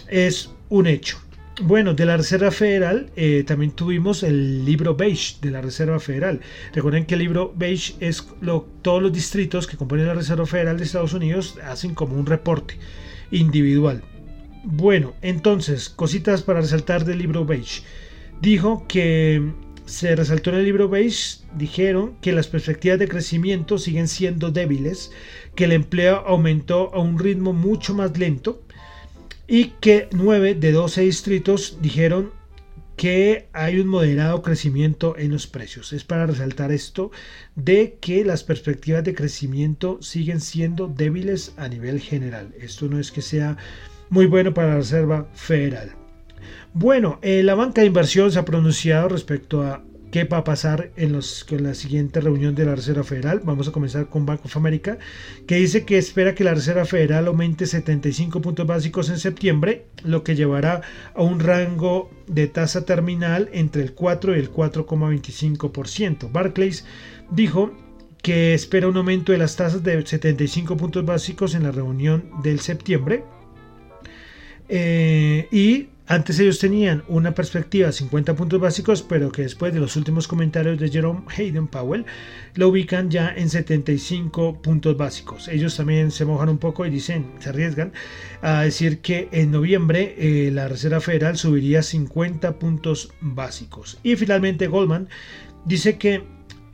es 0.08 0.50
un 0.68 0.86
hecho. 0.86 1.18
Bueno, 1.60 1.92
de 1.92 2.06
la 2.06 2.16
Reserva 2.16 2.50
Federal 2.50 3.10
eh, 3.14 3.44
también 3.46 3.72
tuvimos 3.72 4.22
el 4.22 4.64
libro 4.64 4.94
beige 4.94 5.36
de 5.42 5.50
la 5.50 5.60
Reserva 5.60 6.00
Federal. 6.00 6.40
Recuerden 6.72 7.04
que 7.04 7.14
el 7.14 7.20
libro 7.20 7.52
beige 7.54 7.94
es 8.00 8.26
lo, 8.40 8.66
todos 8.80 9.02
los 9.02 9.12
distritos 9.12 9.66
que 9.66 9.76
componen 9.76 10.06
la 10.06 10.14
Reserva 10.14 10.46
Federal 10.46 10.78
de 10.78 10.84
Estados 10.84 11.12
Unidos 11.12 11.58
hacen 11.64 11.94
como 11.94 12.16
un 12.16 12.24
reporte 12.24 12.78
individual. 13.30 14.02
Bueno, 14.64 15.14
entonces, 15.22 15.88
cositas 15.88 16.42
para 16.42 16.60
resaltar 16.60 17.04
del 17.04 17.18
libro 17.18 17.44
Beige. 17.44 17.82
Dijo 18.40 18.86
que 18.86 19.52
se 19.86 20.14
resaltó 20.14 20.50
en 20.50 20.56
el 20.56 20.64
libro 20.64 20.88
Beige, 20.88 21.38
dijeron 21.56 22.16
que 22.20 22.32
las 22.32 22.46
perspectivas 22.46 22.98
de 22.98 23.08
crecimiento 23.08 23.78
siguen 23.78 24.06
siendo 24.06 24.52
débiles, 24.52 25.10
que 25.56 25.64
el 25.64 25.72
empleo 25.72 26.22
aumentó 26.26 26.94
a 26.94 27.00
un 27.00 27.18
ritmo 27.18 27.52
mucho 27.52 27.92
más 27.94 28.16
lento 28.16 28.62
y 29.48 29.72
que 29.80 30.08
9 30.12 30.54
de 30.54 30.72
12 30.72 31.02
distritos 31.02 31.78
dijeron 31.82 32.30
que 32.96 33.48
hay 33.52 33.80
un 33.80 33.88
moderado 33.88 34.42
crecimiento 34.42 35.16
en 35.18 35.32
los 35.32 35.48
precios. 35.48 35.92
Es 35.92 36.04
para 36.04 36.26
resaltar 36.26 36.70
esto 36.70 37.10
de 37.56 37.98
que 38.00 38.24
las 38.24 38.44
perspectivas 38.44 39.02
de 39.02 39.14
crecimiento 39.14 40.00
siguen 40.00 40.40
siendo 40.40 40.86
débiles 40.86 41.52
a 41.56 41.68
nivel 41.68 42.00
general. 42.00 42.54
Esto 42.60 42.88
no 42.88 43.00
es 43.00 43.10
que 43.10 43.22
sea 43.22 43.56
muy 44.12 44.26
bueno 44.26 44.52
para 44.52 44.68
la 44.68 44.76
Reserva 44.76 45.26
Federal. 45.32 45.92
Bueno, 46.74 47.18
eh, 47.22 47.42
la 47.42 47.54
banca 47.54 47.80
de 47.80 47.86
inversión 47.86 48.30
se 48.30 48.38
ha 48.38 48.44
pronunciado 48.44 49.08
respecto 49.08 49.62
a 49.62 49.82
qué 50.10 50.24
va 50.24 50.36
a 50.36 50.44
pasar 50.44 50.90
en, 50.96 51.12
los, 51.12 51.46
la 51.50 51.72
siguiente 51.72 52.20
reunión 52.20 52.54
de 52.54 52.66
la 52.66 52.74
Reserva 52.74 53.04
Federal. 53.04 53.40
Vamos 53.42 53.68
a 53.68 53.72
comenzar 53.72 54.10
con 54.10 54.26
Bank 54.26 54.44
of 54.44 54.54
America, 54.58 54.98
que 55.46 55.56
dice 55.56 55.86
que 55.86 55.96
espera 55.96 56.34
que 56.34 56.44
la 56.44 56.52
Reserva 56.52 56.84
Federal 56.84 57.26
aumente 57.26 57.64
75 57.64 58.42
puntos 58.42 58.66
básicos 58.66 59.08
en 59.08 59.18
septiembre, 59.18 59.86
lo 60.04 60.22
que 60.22 60.34
llevará 60.34 60.82
a 61.14 61.22
un 61.22 61.40
rango 61.40 62.10
de 62.26 62.48
tasa 62.48 62.84
terminal 62.84 63.48
entre 63.54 63.80
el 63.80 63.94
4 63.94 64.36
y 64.36 64.40
el 64.40 64.52
4,25%. 64.52 66.30
Barclays 66.30 66.84
dijo 67.30 67.72
que 68.20 68.52
espera 68.52 68.88
un 68.88 68.96
aumento 68.98 69.32
de 69.32 69.38
las 69.38 69.56
tasas 69.56 69.82
de 69.82 70.04
75 70.04 70.76
puntos 70.76 71.02
básicos 71.06 71.54
en 71.54 71.62
la 71.62 71.72
reunión 71.72 72.30
del 72.42 72.60
septiembre 72.60 73.24
eh, 74.74 75.48
y 75.52 75.88
antes 76.06 76.38
ellos 76.40 76.58
tenían 76.58 77.04
una 77.08 77.34
perspectiva 77.34 77.88
de 77.88 77.92
50 77.92 78.34
puntos 78.34 78.58
básicos, 78.58 79.02
pero 79.02 79.30
que 79.30 79.42
después 79.42 79.74
de 79.74 79.80
los 79.80 79.96
últimos 79.96 80.26
comentarios 80.26 80.78
de 80.80 80.88
Jerome 80.88 81.24
Hayden 81.36 81.66
Powell, 81.66 82.06
lo 82.54 82.68
ubican 82.68 83.10
ya 83.10 83.34
en 83.36 83.50
75 83.50 84.62
puntos 84.62 84.96
básicos. 84.96 85.48
Ellos 85.48 85.76
también 85.76 86.10
se 86.10 86.24
mojan 86.24 86.48
un 86.48 86.56
poco 86.56 86.86
y 86.86 86.90
dicen, 86.90 87.32
se 87.38 87.50
arriesgan 87.50 87.92
a 88.40 88.62
decir 88.62 89.00
que 89.00 89.28
en 89.30 89.50
noviembre 89.50 90.14
eh, 90.16 90.50
la 90.50 90.68
Reserva 90.68 91.00
Federal 91.00 91.36
subiría 91.36 91.82
50 91.82 92.58
puntos 92.58 93.12
básicos. 93.20 93.98
Y 94.02 94.16
finalmente 94.16 94.68
Goldman 94.68 95.10
dice 95.66 95.98
que... 95.98 96.24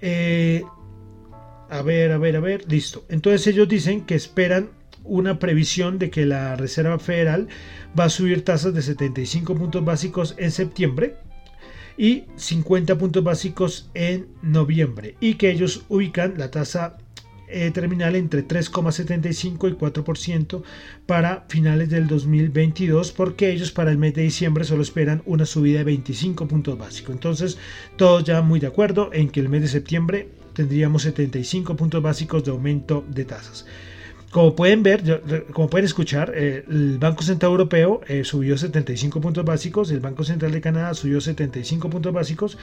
Eh, 0.00 0.62
a 1.68 1.82
ver, 1.82 2.12
a 2.12 2.18
ver, 2.18 2.36
a 2.36 2.40
ver, 2.40 2.64
listo. 2.70 3.04
Entonces 3.08 3.46
ellos 3.48 3.68
dicen 3.68 4.02
que 4.02 4.14
esperan 4.14 4.70
una 5.08 5.38
previsión 5.38 5.98
de 5.98 6.10
que 6.10 6.26
la 6.26 6.54
Reserva 6.56 6.98
Federal 6.98 7.48
va 7.98 8.04
a 8.04 8.10
subir 8.10 8.44
tasas 8.44 8.74
de 8.74 8.82
75 8.82 9.54
puntos 9.54 9.84
básicos 9.84 10.34
en 10.38 10.50
septiembre 10.50 11.16
y 11.96 12.24
50 12.36 12.96
puntos 12.96 13.24
básicos 13.24 13.90
en 13.94 14.28
noviembre 14.42 15.16
y 15.20 15.34
que 15.34 15.50
ellos 15.50 15.84
ubican 15.88 16.34
la 16.36 16.50
tasa 16.50 16.96
eh, 17.50 17.70
terminal 17.70 18.14
entre 18.14 18.46
3,75 18.46 19.70
y 19.70 19.74
4% 19.74 20.62
para 21.06 21.46
finales 21.48 21.88
del 21.88 22.06
2022 22.06 23.10
porque 23.12 23.50
ellos 23.50 23.72
para 23.72 23.90
el 23.90 23.96
mes 23.96 24.14
de 24.14 24.22
diciembre 24.22 24.64
solo 24.64 24.82
esperan 24.82 25.22
una 25.24 25.46
subida 25.46 25.78
de 25.78 25.84
25 25.84 26.46
puntos 26.46 26.78
básicos. 26.78 27.14
Entonces 27.14 27.58
todos 27.96 28.22
ya 28.24 28.42
muy 28.42 28.60
de 28.60 28.66
acuerdo 28.66 29.10
en 29.12 29.30
que 29.30 29.40
el 29.40 29.48
mes 29.48 29.62
de 29.62 29.68
septiembre 29.68 30.28
tendríamos 30.52 31.02
75 31.02 31.74
puntos 31.74 32.02
básicos 32.02 32.44
de 32.44 32.50
aumento 32.50 33.04
de 33.08 33.24
tasas. 33.24 33.64
Como 34.30 34.54
pueden 34.54 34.82
ver, 34.82 35.22
como 35.52 35.70
pueden 35.70 35.86
escuchar, 35.86 36.32
eh, 36.34 36.64
el 36.68 36.98
Banco 36.98 37.22
Central 37.22 37.52
Europeo 37.52 38.02
eh, 38.08 38.24
subió 38.24 38.58
75 38.58 39.22
puntos 39.22 39.44
básicos, 39.44 39.90
el 39.90 40.00
Banco 40.00 40.22
Central 40.22 40.52
de 40.52 40.60
Canadá 40.60 40.92
subió 40.92 41.20
75 41.20 41.88
puntos 41.88 42.12
básicos 42.12 42.58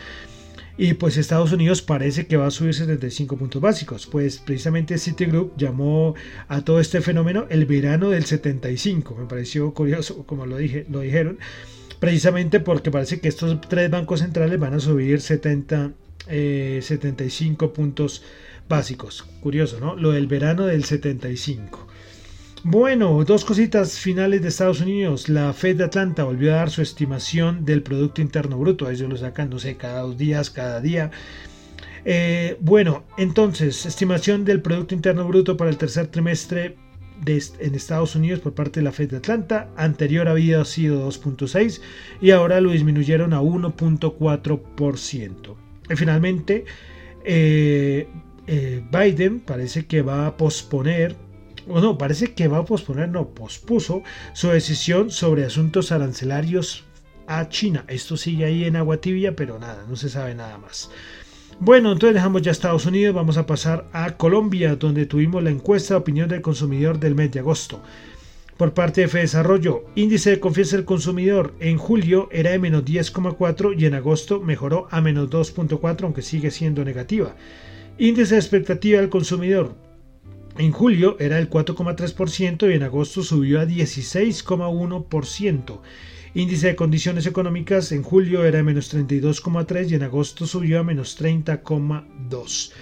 y 0.77 0.93
pues 0.93 1.17
Estados 1.17 1.51
Unidos 1.53 1.81
parece 1.81 2.27
que 2.27 2.37
va 2.37 2.47
a 2.47 2.51
subir 2.51 2.75
75 2.75 3.37
puntos 3.37 3.61
básicos. 3.61 4.05
Pues 4.05 4.37
precisamente 4.37 4.99
Citigroup 4.99 5.53
llamó 5.57 6.13
a 6.49 6.61
todo 6.61 6.79
este 6.79 7.01
fenómeno 7.01 7.47
el 7.49 7.65
verano 7.65 8.09
del 8.09 8.25
75. 8.25 9.15
Me 9.15 9.25
pareció 9.25 9.73
curioso 9.73 10.23
como 10.27 10.45
lo, 10.45 10.57
dije, 10.57 10.85
lo 10.89 10.99
dijeron, 10.99 11.39
precisamente 11.99 12.59
porque 12.59 12.91
parece 12.91 13.19
que 13.21 13.27
estos 13.27 13.59
tres 13.61 13.89
bancos 13.89 14.19
centrales 14.19 14.59
van 14.59 14.75
a 14.75 14.79
subir 14.79 15.19
70, 15.19 15.93
75 16.27 17.65
eh, 17.65 17.69
puntos 17.69 18.21
básicos. 18.21 18.54
Curioso, 19.41 19.79
¿no? 19.79 19.95
Lo 19.95 20.11
del 20.11 20.27
verano 20.27 20.65
del 20.65 20.83
75. 20.83 21.87
Bueno, 22.63 23.23
dos 23.25 23.45
cositas 23.45 23.99
finales 23.99 24.41
de 24.41 24.47
Estados 24.47 24.81
Unidos. 24.81 25.29
La 25.29 25.53
Fed 25.53 25.77
de 25.77 25.83
Atlanta 25.83 26.23
volvió 26.23 26.51
a 26.51 26.57
dar 26.57 26.71
su 26.71 26.81
estimación 26.81 27.63
del 27.63 27.83
Producto 27.83 28.21
Interno 28.21 28.57
Bruto. 28.57 28.89
Ellos 28.89 29.07
lo 29.07 29.17
sacan, 29.17 29.51
no 29.51 29.59
sé, 29.59 29.77
cada 29.77 30.01
dos 30.01 30.17
días, 30.17 30.49
cada 30.49 30.81
día. 30.81 31.11
Eh, 32.05 32.57
bueno, 32.61 33.03
entonces, 33.17 33.85
estimación 33.85 34.45
del 34.45 34.61
Producto 34.61 34.95
Interno 34.95 35.27
Bruto 35.27 35.57
para 35.57 35.69
el 35.69 35.77
tercer 35.77 36.07
trimestre 36.07 36.75
en 37.25 37.75
Estados 37.75 38.15
Unidos 38.15 38.39
por 38.39 38.53
parte 38.53 38.79
de 38.79 38.83
la 38.83 38.91
Fed 38.91 39.11
de 39.11 39.17
Atlanta. 39.17 39.69
Anterior 39.75 40.27
había 40.27 40.65
sido 40.65 41.07
2.6 41.07 41.81
y 42.19 42.31
ahora 42.31 42.59
lo 42.61 42.71
disminuyeron 42.71 43.33
a 43.33 43.41
1.4%. 43.41 45.55
Y 45.87 45.95
finalmente, 45.95 46.65
eh, 47.23 48.07
eh, 48.47 48.83
Biden 48.91 49.39
parece 49.39 49.85
que 49.85 50.01
va 50.01 50.27
a 50.27 50.37
posponer, 50.37 51.15
o 51.67 51.79
no, 51.81 51.97
parece 51.97 52.33
que 52.33 52.47
va 52.47 52.59
a 52.59 52.65
posponer, 52.65 53.09
no, 53.09 53.29
pospuso 53.29 54.03
su 54.33 54.49
decisión 54.49 55.09
sobre 55.11 55.45
asuntos 55.45 55.91
arancelarios 55.91 56.83
a 57.27 57.49
China. 57.49 57.85
Esto 57.87 58.17
sigue 58.17 58.45
ahí 58.45 58.65
en 58.65 58.75
agua 58.75 58.97
tibia, 58.97 59.35
pero 59.35 59.59
nada, 59.59 59.85
no 59.89 59.95
se 59.95 60.09
sabe 60.09 60.35
nada 60.35 60.57
más. 60.57 60.89
Bueno, 61.59 61.93
entonces 61.93 62.15
dejamos 62.15 62.41
ya 62.41 62.51
Estados 62.51 62.85
Unidos, 62.85 63.15
vamos 63.15 63.37
a 63.37 63.45
pasar 63.45 63.87
a 63.93 64.17
Colombia, 64.17 64.75
donde 64.75 65.05
tuvimos 65.05 65.41
la 65.41 65.51
encuesta 65.51 65.93
de 65.93 65.99
opinión 66.01 66.27
del 66.27 66.41
consumidor 66.41 66.99
del 66.99 67.15
mes 67.15 67.31
de 67.31 67.39
agosto. 67.39 67.81
Por 68.57 68.73
parte 68.73 69.05
de 69.05 69.07
Desarrollo, 69.07 69.85
índice 69.95 70.29
de 70.29 70.39
confianza 70.39 70.75
del 70.75 70.85
consumidor 70.85 71.53
en 71.59 71.77
julio 71.77 72.29
era 72.31 72.51
de 72.51 72.59
menos 72.59 72.85
10,4 72.85 73.75
y 73.77 73.85
en 73.85 73.95
agosto 73.95 74.39
mejoró 74.41 74.87
a 74.91 75.01
menos 75.01 75.29
2,4, 75.29 76.03
aunque 76.03 76.21
sigue 76.21 76.51
siendo 76.51 76.85
negativa. 76.85 77.35
Índice 77.97 78.35
de 78.35 78.41
expectativa 78.41 78.99
del 78.99 79.09
consumidor 79.09 79.73
en 80.57 80.73
julio 80.73 81.15
era 81.17 81.39
el 81.39 81.49
4,3% 81.49 82.69
y 82.69 82.73
en 82.73 82.83
agosto 82.83 83.23
subió 83.23 83.61
a 83.61 83.65
16,1%. 83.65 85.79
Índice 86.33 86.67
de 86.67 86.75
condiciones 86.75 87.25
económicas 87.25 87.93
en 87.93 88.03
julio 88.03 88.43
era 88.43 88.57
de 88.57 88.63
menos 88.63 88.93
32,3 88.93 89.91
y 89.91 89.95
en 89.95 90.03
agosto 90.03 90.45
subió 90.45 90.81
a 90.81 90.83
menos 90.83 91.17
30,2. 91.17 92.73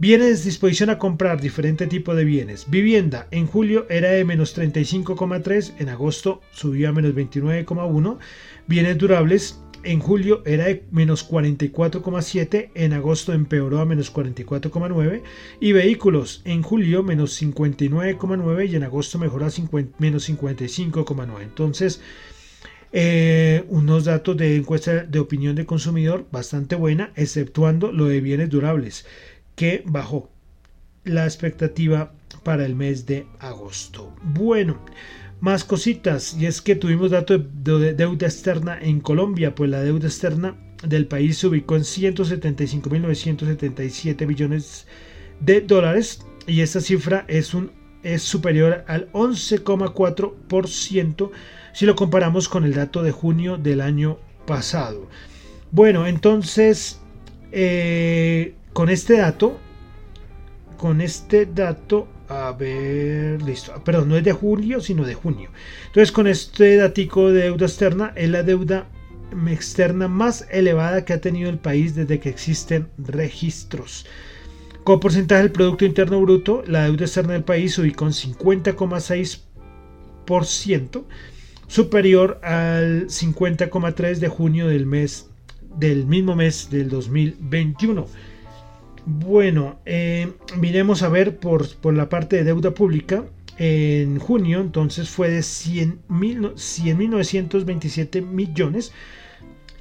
Bienes 0.00 0.44
disposición 0.44 0.90
a 0.90 0.98
comprar 0.98 1.40
diferente 1.40 1.86
tipo 1.86 2.16
de 2.16 2.24
bienes. 2.24 2.68
Vivienda 2.68 3.28
en 3.30 3.46
julio 3.46 3.86
era 3.88 4.10
de 4.10 4.24
menos 4.24 4.58
35,3, 4.58 5.74
en 5.78 5.90
agosto 5.90 6.40
subió 6.50 6.88
a 6.88 6.92
menos 6.92 7.14
29,1. 7.14 8.18
Bienes 8.66 8.98
durables 8.98 9.60
en 9.82 10.00
julio 10.00 10.42
era 10.44 10.64
de 10.64 10.84
menos 10.90 11.28
44,7, 11.28 12.70
en 12.74 12.92
agosto 12.92 13.32
empeoró 13.32 13.80
a 13.80 13.86
menos 13.86 14.12
44,9 14.12 15.22
y 15.60 15.72
vehículos 15.72 16.42
en 16.44 16.62
julio 16.62 17.02
menos 17.02 17.40
59,9 17.40 18.68
y 18.68 18.76
en 18.76 18.84
agosto 18.84 19.18
mejoró 19.18 19.46
a 19.46 19.50
menos 19.98 20.28
55,9. 20.28 21.42
Entonces, 21.42 22.00
eh, 22.92 23.64
unos 23.68 24.04
datos 24.04 24.36
de 24.36 24.56
encuesta 24.56 25.04
de 25.04 25.18
opinión 25.18 25.54
de 25.54 25.66
consumidor 25.66 26.26
bastante 26.30 26.74
buena, 26.74 27.12
exceptuando 27.14 27.92
lo 27.92 28.06
de 28.06 28.20
bienes 28.20 28.50
durables, 28.50 29.06
que 29.54 29.82
bajó 29.86 30.30
la 31.04 31.24
expectativa 31.24 32.12
para 32.42 32.66
el 32.66 32.74
mes 32.74 33.06
de 33.06 33.26
agosto. 33.38 34.14
Bueno, 34.22 34.84
más 35.40 35.64
cositas, 35.64 36.36
y 36.38 36.46
es 36.46 36.60
que 36.60 36.76
tuvimos 36.76 37.10
datos 37.10 37.40
de 37.64 37.94
deuda 37.94 38.26
externa 38.26 38.78
en 38.80 39.00
Colombia, 39.00 39.54
pues 39.54 39.70
la 39.70 39.82
deuda 39.82 40.06
externa 40.06 40.56
del 40.86 41.06
país 41.06 41.38
se 41.38 41.46
ubicó 41.46 41.76
en 41.76 41.82
175.977 41.82 44.26
billones 44.26 44.86
de 45.40 45.62
dólares 45.62 46.24
y 46.46 46.60
esta 46.60 46.80
cifra 46.80 47.24
es, 47.28 47.54
un, 47.54 47.72
es 48.02 48.22
superior 48.22 48.84
al 48.86 49.10
11,4% 49.12 51.30
si 51.72 51.86
lo 51.86 51.96
comparamos 51.96 52.48
con 52.48 52.64
el 52.64 52.74
dato 52.74 53.02
de 53.02 53.12
junio 53.12 53.56
del 53.56 53.80
año 53.80 54.18
pasado. 54.46 55.08
Bueno, 55.70 56.06
entonces, 56.06 57.00
eh, 57.52 58.54
con 58.72 58.88
este 58.88 59.18
dato, 59.18 59.58
con 60.76 61.00
este 61.00 61.46
dato, 61.46 62.08
a 62.30 62.52
ver, 62.52 63.42
listo, 63.42 63.74
perdón, 63.82 64.08
no 64.08 64.16
es 64.16 64.22
de 64.22 64.32
julio, 64.32 64.80
sino 64.80 65.04
de 65.04 65.14
junio. 65.14 65.50
Entonces, 65.86 66.12
con 66.12 66.28
este 66.28 66.76
datico 66.76 67.32
de 67.32 67.42
deuda 67.42 67.66
externa, 67.66 68.12
es 68.14 68.30
la 68.30 68.44
deuda 68.44 68.86
externa 69.48 70.06
más 70.06 70.46
elevada 70.50 71.04
que 71.04 71.12
ha 71.12 71.20
tenido 71.20 71.50
el 71.50 71.58
país 71.58 71.96
desde 71.96 72.20
que 72.20 72.28
existen 72.28 72.86
registros. 72.98 74.06
Como 74.84 75.00
porcentaje 75.00 75.42
del 75.42 75.50
Producto 75.50 75.84
Interno 75.84 76.20
Bruto, 76.20 76.62
la 76.68 76.84
deuda 76.84 77.04
externa 77.04 77.32
del 77.32 77.42
país 77.42 77.76
ubicó 77.78 78.06
en 78.06 78.12
50,6%, 78.12 81.04
superior 81.66 82.38
al 82.44 83.08
50,3 83.08 84.18
de 84.18 84.28
junio 84.28 84.68
del 84.68 84.86
mes 84.86 85.26
del 85.76 86.06
mismo 86.06 86.36
mes 86.36 86.70
del 86.70 86.90
2021. 86.90 88.06
Bueno, 89.12 89.80
eh, 89.86 90.30
miremos 90.56 91.02
a 91.02 91.08
ver 91.08 91.38
por, 91.38 91.68
por, 91.76 91.94
la 91.94 92.08
parte 92.08 92.36
de 92.36 92.44
deuda 92.44 92.70
pública. 92.70 93.24
En 93.58 94.20
junio, 94.20 94.60
entonces, 94.60 95.08
fue 95.08 95.30
de 95.30 95.40
100.927 95.40 98.24
millones, 98.24 98.92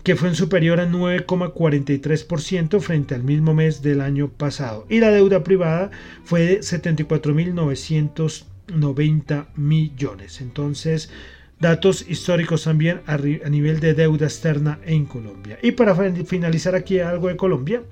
que 0.02 0.15
fue 0.15 0.30
en 0.30 0.36
superior 0.36 0.80
a 0.80 0.89
9,43% 0.89 2.80
frente 2.80 3.13
al 3.13 3.24
mismo 3.24 3.54
mes 3.54 3.84
del 3.84 4.02
año 4.02 4.30
pasado. 4.30 4.88
Y 4.89 5.00
la 5.00 5.12
deuda 5.12 5.44
privada 5.44 5.92
fue 6.24 6.42
de 6.42 6.62
74.990 6.62 9.46
millones. 9.56 10.42
Entonces, 10.42 11.12
datos 11.60 12.04
históricos 12.10 12.63
también 12.63 13.02
a, 13.06 13.18
nivel 13.18 13.80
de 13.80 13.94
deuda 13.94 14.26
externa 14.26 14.80
en 14.88 15.06
Colombia. 15.06 15.60
Y 15.62 15.74
para 15.74 15.94
finalizar 16.26 16.74
aquí 16.74 17.00
algo 17.00 17.28
de 17.28 17.38
Colombia, 17.38 17.84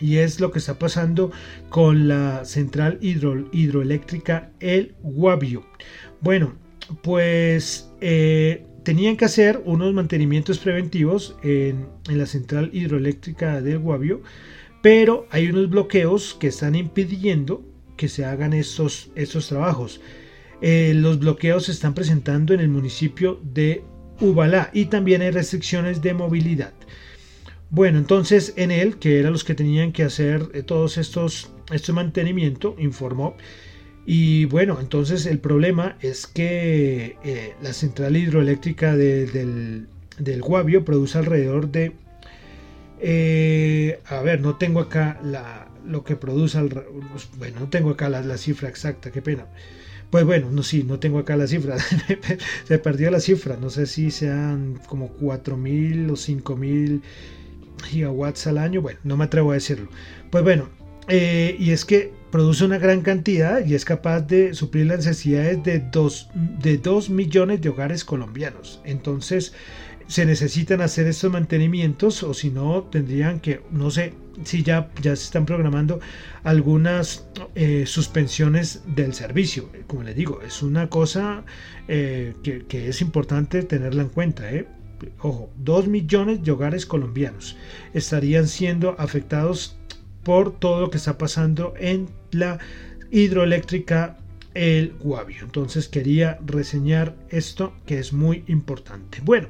y 0.00 0.18
es 0.18 0.40
lo 0.40 0.50
que 0.50 0.58
está 0.58 0.78
pasando 0.78 1.30
con 1.68 2.08
la 2.08 2.44
central 2.44 2.98
hidroeléctrica 3.00 4.50
El 4.60 4.94
Guavio. 5.02 5.66
Bueno, 6.20 6.54
pues 7.02 7.90
eh, 8.00 8.64
tenían 8.82 9.16
que 9.16 9.24
hacer 9.24 9.60
unos 9.64 9.92
mantenimientos 9.92 10.58
preventivos 10.58 11.36
en, 11.42 11.86
la 12.08 12.26
central 12.26 12.70
hidroeléctrica 12.72 13.60
del 13.60 13.78
Guavio, 13.78 14.22
pero 14.82 15.26
hay 15.30 15.48
unos 15.48 15.68
bloqueos 15.68 16.34
que 16.34 16.48
están 16.48 16.74
impidiendo 16.74 17.64
que 17.96 18.08
se 18.08 18.24
hagan 18.24 18.52
estos, 18.52 19.10
trabajos. 19.48 20.00
Eh, 20.60 20.92
los 20.94 21.18
bloqueos 21.18 21.66
se 21.66 21.72
están 21.72 21.94
presentando 21.94 22.54
en 22.54 22.60
el 22.60 22.68
municipio 22.68 23.40
de 23.42 23.82
Ubalá 24.20 24.70
y 24.72 24.86
también 24.86 25.22
hay 25.22 25.30
restricciones 25.30 26.00
de 26.02 26.14
movilidad. 26.14 26.72
Bueno, 27.70 27.98
entonces 27.98 28.54
en 28.56 28.70
él, 28.70 28.98
que 28.98 29.18
eran 29.18 29.32
los 29.32 29.44
que 29.44 29.54
tenían 29.54 29.92
que 29.92 30.02
hacer 30.02 30.48
eh, 30.54 30.62
todos 30.62 30.96
estos, 30.96 31.50
este 31.70 31.92
mantenimiento, 31.92 32.74
informó. 32.78 33.36
Y 34.06 34.46
bueno, 34.46 34.78
entonces 34.80 35.26
el 35.26 35.38
problema 35.38 35.98
es 36.00 36.26
que 36.26 37.18
eh, 37.24 37.54
la 37.62 37.74
central 37.74 38.16
hidroeléctrica 38.16 38.96
del, 38.96 39.86
del 40.18 40.42
Guavio 40.42 40.84
produce 40.84 41.18
alrededor 41.18 41.70
de... 41.70 41.92
a 44.06 44.22
ver, 44.22 44.40
no 44.40 44.56
tengo 44.56 44.80
acá 44.80 45.20
la, 45.22 45.68
lo 45.84 46.04
que 46.04 46.16
produce, 46.16 46.58
bueno, 47.38 47.60
no 47.60 47.68
tengo 47.68 47.90
acá 47.90 48.08
la, 48.08 48.22
la 48.22 48.38
cifra 48.38 48.68
exacta, 48.68 49.10
qué 49.10 49.20
pena. 49.22 49.46
Pues 50.10 50.24
bueno, 50.24 50.50
no 50.50 50.62
sí, 50.62 50.84
no 50.84 50.98
tengo 50.98 51.18
acá 51.18 51.36
la 51.36 51.46
cifra. 51.46 51.76
Se 52.64 52.78
perdió 52.78 53.10
la 53.10 53.20
cifra. 53.20 53.58
No 53.60 53.68
sé 53.68 53.86
si 53.86 54.10
sean 54.10 54.80
como 54.86 55.14
4.000 55.18 56.10
o 56.10 56.14
5.000 56.14 57.02
gigawatts 57.82 58.46
al 58.46 58.58
año. 58.58 58.82
Bueno, 58.82 59.00
no 59.04 59.16
me 59.16 59.24
atrevo 59.24 59.50
a 59.52 59.54
decirlo. 59.54 59.88
Pues 60.30 60.44
bueno, 60.44 60.68
eh, 61.08 61.56
y 61.58 61.70
es 61.70 61.84
que 61.84 62.12
produce 62.30 62.64
una 62.64 62.78
gran 62.78 63.00
cantidad 63.00 63.64
y 63.64 63.74
es 63.74 63.84
capaz 63.84 64.20
de 64.22 64.54
suplir 64.54 64.86
las 64.86 64.98
necesidades 64.98 65.62
de 65.62 65.80
2 65.80 66.30
de 66.62 66.78
dos 66.78 67.08
millones 67.08 67.62
de 67.62 67.70
hogares 67.70 68.04
colombianos. 68.04 68.80
Entonces, 68.84 69.54
se 70.08 70.24
necesitan 70.24 70.80
hacer 70.80 71.06
estos 71.06 71.30
mantenimientos 71.30 72.22
o 72.22 72.32
si 72.32 72.50
no 72.50 72.82
tendrían 72.84 73.40
que, 73.40 73.60
no 73.70 73.90
sé 73.90 74.14
si 74.42 74.62
ya, 74.62 74.90
ya 75.02 75.14
se 75.14 75.24
están 75.24 75.44
programando 75.44 76.00
algunas 76.44 77.26
eh, 77.54 77.84
suspensiones 77.86 78.82
del 78.86 79.12
servicio. 79.12 79.68
Como 79.86 80.02
les 80.02 80.16
digo, 80.16 80.40
es 80.42 80.62
una 80.62 80.88
cosa 80.88 81.44
eh, 81.88 82.34
que, 82.42 82.88
es 82.88 83.02
importante 83.02 83.62
tenerla 83.62 84.02
en 84.02 84.08
cuenta. 84.08 84.50
¿eh? 84.50 84.66
Ojo, 85.20 85.50
2 85.56 85.88
millones 85.88 86.42
de 86.42 86.50
hogares 86.50 86.86
colombianos 86.86 87.56
estarían 87.94 88.46
siendo 88.46 88.96
afectados 88.98 89.76
por 90.22 90.58
todo 90.58 90.80
lo 90.80 90.90
que 90.90 90.98
está 90.98 91.18
pasando 91.18 91.74
en 91.78 92.08
la 92.32 92.58
hidroeléctrica 93.10 94.18
el 94.54 94.94
Guavio. 94.98 95.38
Entonces 95.42 95.88
quería 95.88 96.38
reseñar 96.44 97.14
esto 97.28 97.72
que 97.86 97.98
es 97.98 98.12
muy 98.12 98.44
importante. 98.48 99.20
Bueno, 99.22 99.48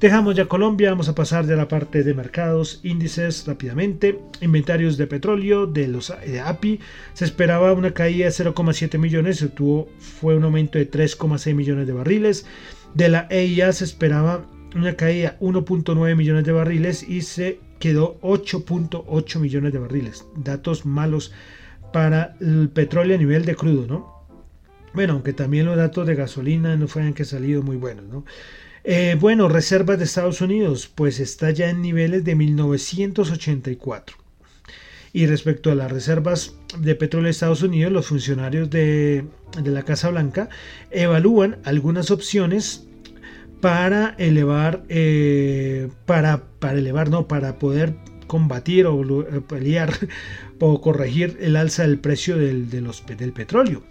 dejamos 0.00 0.36
ya 0.36 0.46
Colombia, 0.46 0.90
vamos 0.90 1.08
a 1.08 1.14
pasar 1.14 1.46
de 1.46 1.56
la 1.56 1.66
parte 1.66 2.04
de 2.04 2.14
mercados, 2.14 2.80
índices 2.84 3.46
rápidamente. 3.46 4.20
Inventarios 4.40 4.96
de 4.96 5.06
petróleo 5.06 5.66
de 5.66 5.88
los 5.88 6.12
de 6.24 6.40
API 6.40 6.80
se 7.14 7.24
esperaba 7.24 7.72
una 7.72 7.92
caída 7.94 8.26
de 8.26 8.30
0,7 8.30 8.98
millones, 8.98 9.38
se 9.38 9.48
tuvo 9.48 9.88
fue 9.98 10.36
un 10.36 10.44
aumento 10.44 10.78
de 10.78 10.90
3,6 10.90 11.54
millones 11.54 11.86
de 11.86 11.92
barriles. 11.92 12.46
De 12.94 13.08
la 13.08 13.26
EIA 13.30 13.72
se 13.72 13.84
esperaba 13.84 14.46
una 14.74 14.94
caída 14.96 15.36
1.9 15.40 16.16
millones 16.16 16.44
de 16.44 16.52
barriles 16.52 17.02
y 17.08 17.22
se 17.22 17.60
quedó 17.78 18.18
8.8 18.20 19.38
millones 19.40 19.72
de 19.72 19.78
barriles. 19.78 20.24
Datos 20.36 20.84
malos 20.86 21.32
para 21.92 22.36
el 22.40 22.68
petróleo 22.68 23.14
a 23.14 23.18
nivel 23.18 23.44
de 23.44 23.54
crudo, 23.54 23.86
¿no? 23.86 24.14
Bueno, 24.94 25.14
aunque 25.14 25.32
también 25.32 25.66
los 25.66 25.76
datos 25.76 26.06
de 26.06 26.14
gasolina 26.14 26.76
no 26.76 26.88
fueran 26.88 27.14
que 27.14 27.24
salido 27.24 27.62
muy 27.62 27.76
buenos, 27.76 28.04
¿no? 28.06 28.24
Eh, 28.84 29.16
bueno, 29.18 29.48
reservas 29.48 29.98
de 29.98 30.04
Estados 30.04 30.40
Unidos, 30.40 30.90
pues 30.94 31.18
está 31.18 31.50
ya 31.50 31.70
en 31.70 31.80
niveles 31.80 32.22
de 32.22 32.34
1984. 32.34 34.16
Y 35.12 35.26
respecto 35.26 35.70
a 35.70 35.74
las 35.74 35.90
reservas 35.90 36.54
de 36.78 36.94
petróleo 36.94 37.26
de 37.26 37.30
Estados 37.30 37.62
Unidos, 37.62 37.92
los 37.92 38.06
funcionarios 38.06 38.68
de, 38.68 39.24
la 39.64 39.82
Casa 39.84 40.10
Blanca 40.10 40.48
evalúan 40.90 41.58
algunas 41.64 42.10
opciones 42.10 42.86
para 43.64 44.14
elevar, 44.18 44.82
eh, 44.90 45.88
para, 46.04 46.42
para 46.58 46.78
elevar, 46.78 47.08
no, 47.08 47.26
para 47.26 47.58
poder 47.58 47.94
combatir 48.26 48.84
o 48.84 49.22
eh, 49.22 49.40
pelear 49.40 49.90
o 50.60 50.82
corregir 50.82 51.38
el 51.40 51.56
alza 51.56 51.84
del 51.84 51.98
precio 51.98 52.36
del, 52.36 52.68
del 52.68 53.32
petróleo. 53.32 53.82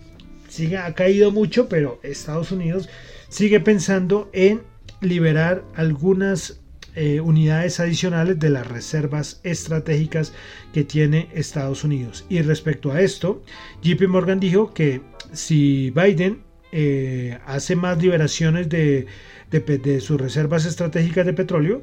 Sigue, 0.47 0.77
ha 0.77 0.93
caído 0.93 1.31
mucho, 1.31 1.69
pero 1.69 1.99
Estados 2.03 2.51
Unidos 2.51 2.87
sigue 3.29 3.59
pensando 3.61 4.29
en 4.31 4.61
liberar 5.01 5.63
algunas 5.73 6.61
eh, 6.93 7.19
unidades 7.19 7.79
adicionales 7.79 8.37
de 8.37 8.51
las 8.51 8.67
reservas 8.67 9.41
estratégicas 9.43 10.33
que 10.71 10.83
tiene 10.83 11.29
Estados 11.33 11.83
Unidos. 11.83 12.25
Y 12.29 12.43
respecto 12.43 12.91
a 12.91 13.01
esto, 13.01 13.41
JP 13.81 14.07
Morgan 14.07 14.39
dijo 14.39 14.71
que 14.71 15.01
si 15.31 15.89
Biden 15.89 16.43
hace 17.45 17.75
más 17.75 18.01
liberaciones 18.01 18.67
de, 18.67 19.05
de, 19.59 20.01
sus 20.01 20.19
reservas 20.19 20.65
estratégicas 20.65 21.25
de 21.25 21.33
petróleo, 21.33 21.81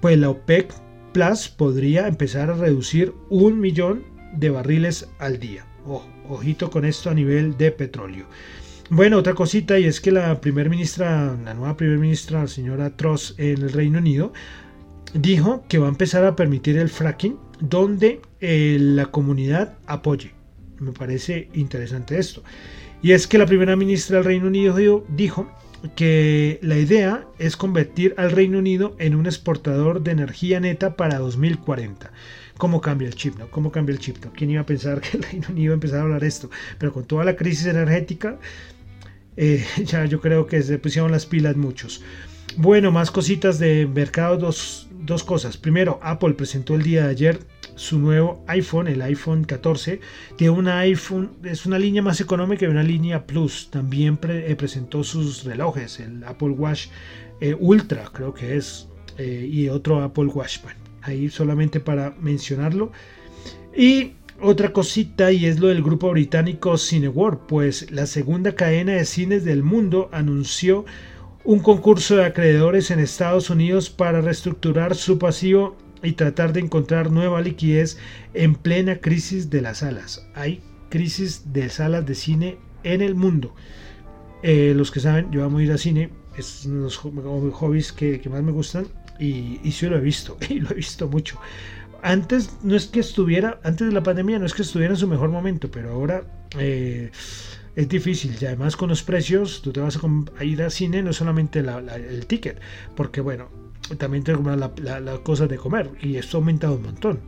pues 0.00 0.18
la 0.18 0.30
OPEC 0.30 0.72
Plus 1.12 1.48
podría 1.48 2.08
empezar 2.08 2.50
a 2.50 2.54
reducir 2.54 3.14
un 3.30 3.58
millón 3.58 4.04
de 4.34 4.50
barriles 4.50 5.08
al 5.18 5.38
día. 5.38 5.66
ojito 6.28 6.70
con 6.70 6.84
esto 6.84 7.10
a 7.10 7.14
nivel 7.14 7.56
de 7.56 7.70
petróleo. 7.70 8.26
Bueno, 8.90 9.18
otra 9.18 9.34
cosita 9.34 9.78
y 9.78 9.84
es 9.84 10.00
que 10.00 10.12
la 10.12 10.40
primera 10.40 10.68
ministra, 10.68 11.36
la 11.44 11.54
nueva 11.54 11.76
primera 11.76 12.00
ministra, 12.00 12.42
la 12.42 12.46
señora 12.46 12.96
Truss 12.96 13.34
en 13.38 13.62
el 13.62 13.72
Reino 13.72 13.98
Unido, 13.98 14.32
dijo 15.14 15.64
que 15.68 15.78
va 15.78 15.86
a 15.86 15.90
empezar 15.90 16.24
a 16.24 16.36
permitir 16.36 16.76
el 16.76 16.88
fracking 16.88 17.36
donde 17.60 18.20
eh, 18.40 18.76
la 18.78 19.06
comunidad 19.06 19.78
apoye. 19.86 20.32
Me 20.78 20.92
parece 20.92 21.48
interesante 21.54 22.18
esto. 22.18 22.42
Y 23.02 23.12
es 23.12 23.26
que 23.26 23.38
la 23.38 23.46
primera 23.46 23.76
ministra 23.76 24.16
del 24.16 24.24
Reino 24.24 24.46
Unido 24.46 25.04
dijo 25.08 25.50
que 25.94 26.58
la 26.62 26.76
idea 26.76 27.26
es 27.38 27.56
convertir 27.56 28.14
al 28.16 28.30
Reino 28.30 28.58
Unido 28.58 28.96
en 28.98 29.14
un 29.14 29.26
exportador 29.26 30.02
de 30.02 30.12
energía 30.12 30.60
neta 30.60 30.96
para 30.96 31.18
2040 31.18 32.12
cómo 32.56 32.80
cambia 32.80 33.08
el 33.08 33.14
chip, 33.14 33.38
¿no? 33.38 33.50
¿Cómo 33.50 33.70
cambia 33.70 33.92
el 33.92 33.98
chip? 33.98 34.24
¿no? 34.24 34.32
¿Quién 34.32 34.50
iba 34.50 34.62
a 34.62 34.66
pensar 34.66 35.00
que 35.00 35.16
el 35.16 35.22
Reino 35.22 35.48
Unido 35.48 35.64
iba 35.64 35.72
a 35.72 35.74
empezar 35.74 36.00
a 36.00 36.02
hablar 36.02 36.24
esto? 36.24 36.50
Pero 36.78 36.92
con 36.92 37.04
toda 37.04 37.24
la 37.24 37.36
crisis 37.36 37.66
energética, 37.66 38.38
eh, 39.36 39.64
ya 39.84 40.04
yo 40.04 40.20
creo 40.20 40.46
que 40.46 40.62
se 40.62 40.78
pusieron 40.78 41.12
las 41.12 41.26
pilas 41.26 41.56
muchos. 41.56 42.02
Bueno, 42.56 42.90
más 42.90 43.10
cositas 43.10 43.58
de 43.58 43.86
mercado, 43.86 44.50
dos, 45.00 45.24
cosas. 45.24 45.56
Primero, 45.56 45.98
Apple 46.02 46.34
presentó 46.34 46.74
el 46.74 46.82
día 46.82 47.04
de 47.04 47.10
ayer 47.10 47.38
su 47.74 47.98
nuevo 47.98 48.44
iPhone, 48.46 48.88
el 48.88 49.02
iPhone 49.02 49.44
14. 49.44 50.00
Tiene 50.36 50.50
una 50.50 50.78
iPhone, 50.80 51.32
es 51.44 51.66
una 51.66 51.78
línea 51.78 52.02
más 52.02 52.20
económica 52.20 52.64
y 52.64 52.68
una 52.68 52.82
línea 52.82 53.26
Plus. 53.26 53.68
También 53.70 54.18
eh, 54.28 54.54
presentó 54.56 55.04
sus 55.04 55.44
relojes, 55.44 56.00
el 56.00 56.24
Apple 56.24 56.50
Watch 56.50 56.86
eh, 57.40 57.56
Ultra, 57.58 58.04
creo 58.12 58.32
que 58.32 58.56
es, 58.56 58.88
y 59.18 59.68
otro 59.68 60.02
Apple 60.02 60.26
Watch. 60.26 60.58
Ahí 61.02 61.28
solamente 61.28 61.80
para 61.80 62.14
mencionarlo. 62.20 62.92
Y 63.74 64.12
otra 64.40 64.72
cosita 64.72 65.32
y 65.32 65.46
es 65.46 65.60
lo 65.60 65.68
del 65.68 65.82
grupo 65.82 66.10
británico 66.10 66.76
Cineworld, 66.76 67.38
pues 67.48 67.90
la 67.90 68.04
segunda 68.04 68.54
cadena 68.54 68.92
de 68.92 69.06
cines 69.06 69.44
del 69.44 69.62
mundo 69.62 70.10
anunció 70.12 70.84
un 71.46 71.60
concurso 71.60 72.16
de 72.16 72.24
acreedores 72.24 72.90
en 72.90 72.98
Estados 72.98 73.50
Unidos 73.50 73.88
para 73.88 74.20
reestructurar 74.20 74.96
su 74.96 75.16
pasivo 75.16 75.76
y 76.02 76.12
tratar 76.12 76.52
de 76.52 76.58
encontrar 76.58 77.12
nueva 77.12 77.40
liquidez 77.40 77.98
en 78.34 78.56
plena 78.56 78.96
crisis 78.96 79.48
de 79.48 79.62
las 79.62 79.78
salas. 79.78 80.26
Hay 80.34 80.60
crisis 80.88 81.52
de 81.52 81.68
salas 81.68 82.04
de 82.04 82.16
cine 82.16 82.58
en 82.82 83.00
el 83.00 83.14
mundo. 83.14 83.54
Eh, 84.42 84.74
los 84.76 84.90
que 84.90 84.98
saben, 84.98 85.30
yo 85.30 85.44
amo 85.44 85.60
ir 85.60 85.70
a 85.70 85.78
cine, 85.78 86.10
es 86.36 86.66
uno 86.66 86.76
de 86.76 86.82
los 86.82 86.96
hobbies 86.98 87.92
que, 87.92 88.20
más 88.28 88.42
me 88.42 88.50
gustan 88.50 88.86
y, 89.20 89.60
y 89.62 89.70
sí 89.70 89.86
lo 89.86 89.96
he 89.96 90.00
visto, 90.00 90.36
y 90.48 90.58
lo 90.58 90.70
he 90.70 90.74
visto 90.74 91.08
mucho 91.08 91.38
antes 92.06 92.50
no 92.62 92.76
es 92.76 92.86
que 92.86 93.00
estuviera, 93.00 93.58
antes 93.64 93.88
de 93.88 93.92
la 93.92 94.02
pandemia 94.02 94.38
no 94.38 94.46
es 94.46 94.54
que 94.54 94.62
estuviera 94.62 94.94
en 94.94 94.98
su 94.98 95.08
mejor 95.08 95.30
momento, 95.30 95.70
pero 95.70 95.92
ahora 95.92 96.22
eh, 96.58 97.10
es 97.76 97.88
difícil. 97.88 98.36
Y 98.40 98.46
además 98.46 98.74
con 98.74 98.88
los 98.88 99.02
precios, 99.02 99.62
tú 99.62 99.72
te 99.72 99.80
vas 99.80 99.98
a, 99.98 100.44
ir 100.44 100.62
al 100.62 100.72
cine, 100.72 101.02
no 101.02 101.12
solamente 101.12 101.60
el 101.60 102.26
ticket, 102.26 102.58
porque 102.96 103.20
bueno, 103.20 103.48
también 103.98 104.24
te 104.24 104.32
la, 104.34 105.00
la, 105.00 105.18
cosa 105.18 105.46
de 105.46 105.56
comer 105.56 105.90
y 106.02 106.16
esto 106.16 106.38
ha 106.38 106.40
aumentado 106.40 106.74
un 106.74 106.82
montón. 106.82 107.20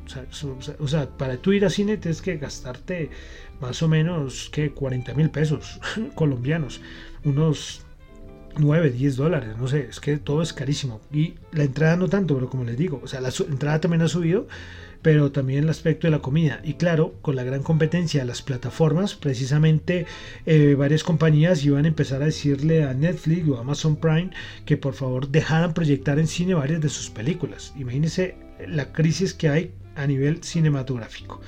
O 0.80 0.88
sea, 0.88 1.08
para 1.16 1.36
tú 1.36 1.52
ir 1.52 1.64
al 1.64 1.70
cine 1.70 1.98
tienes 1.98 2.20
que 2.20 2.36
gastarte 2.38 3.10
más 3.60 3.82
o 3.82 3.88
menos 3.88 4.50
que 4.50 4.72
40 4.72 5.14
mil 5.14 5.30
pesos 5.30 5.80
colombianos, 6.14 6.80
unos 7.24 7.82
9, 8.56 8.90
10 8.90 9.16
dólares, 9.16 9.56
no 9.56 9.68
sé, 9.68 9.86
es 9.88 10.00
que 10.00 10.16
todo 10.16 10.42
es 10.42 10.52
carísimo. 10.52 11.00
Y 11.12 11.34
la 11.52 11.64
entrada 11.64 11.96
no 11.96 12.08
tanto, 12.08 12.34
pero 12.34 12.48
como 12.48 12.64
les 12.64 12.76
digo, 12.76 13.00
o 13.04 13.06
sea, 13.06 13.20
la 13.20 13.30
entrada 13.48 13.80
también 13.80 14.02
ha 14.02 14.08
subido, 14.08 14.48
pero 15.08 15.32
también 15.32 15.64
el 15.64 15.70
aspecto 15.70 16.06
de 16.06 16.10
la 16.10 16.18
comida. 16.18 16.60
Y 16.62 16.74
claro, 16.74 17.14
con 17.22 17.34
la 17.34 17.42
gran 17.42 17.62
competencia 17.62 18.20
de 18.20 18.26
las 18.26 18.42
plataformas, 18.42 19.14
precisamente 19.14 20.04
eh, 20.44 20.74
varias 20.76 21.02
compañías 21.02 21.64
iban 21.64 21.86
a 21.86 21.88
empezar 21.88 22.20
a 22.20 22.26
decirle 22.26 22.84
a 22.84 22.92
Netflix 22.92 23.48
o 23.48 23.56
Amazon 23.56 23.96
Prime 23.96 24.28
que 24.66 24.76
por 24.76 24.92
favor 24.92 25.28
dejaran 25.28 25.72
proyectar 25.72 26.18
en 26.18 26.26
cine 26.26 26.52
varias 26.52 26.82
de 26.82 26.90
sus 26.90 27.08
películas. 27.08 27.72
Imagínense 27.78 28.36
la 28.66 28.92
crisis 28.92 29.32
que 29.32 29.48
hay 29.48 29.72
a 29.96 30.06
nivel 30.06 30.44
cinematográfico. 30.44 31.40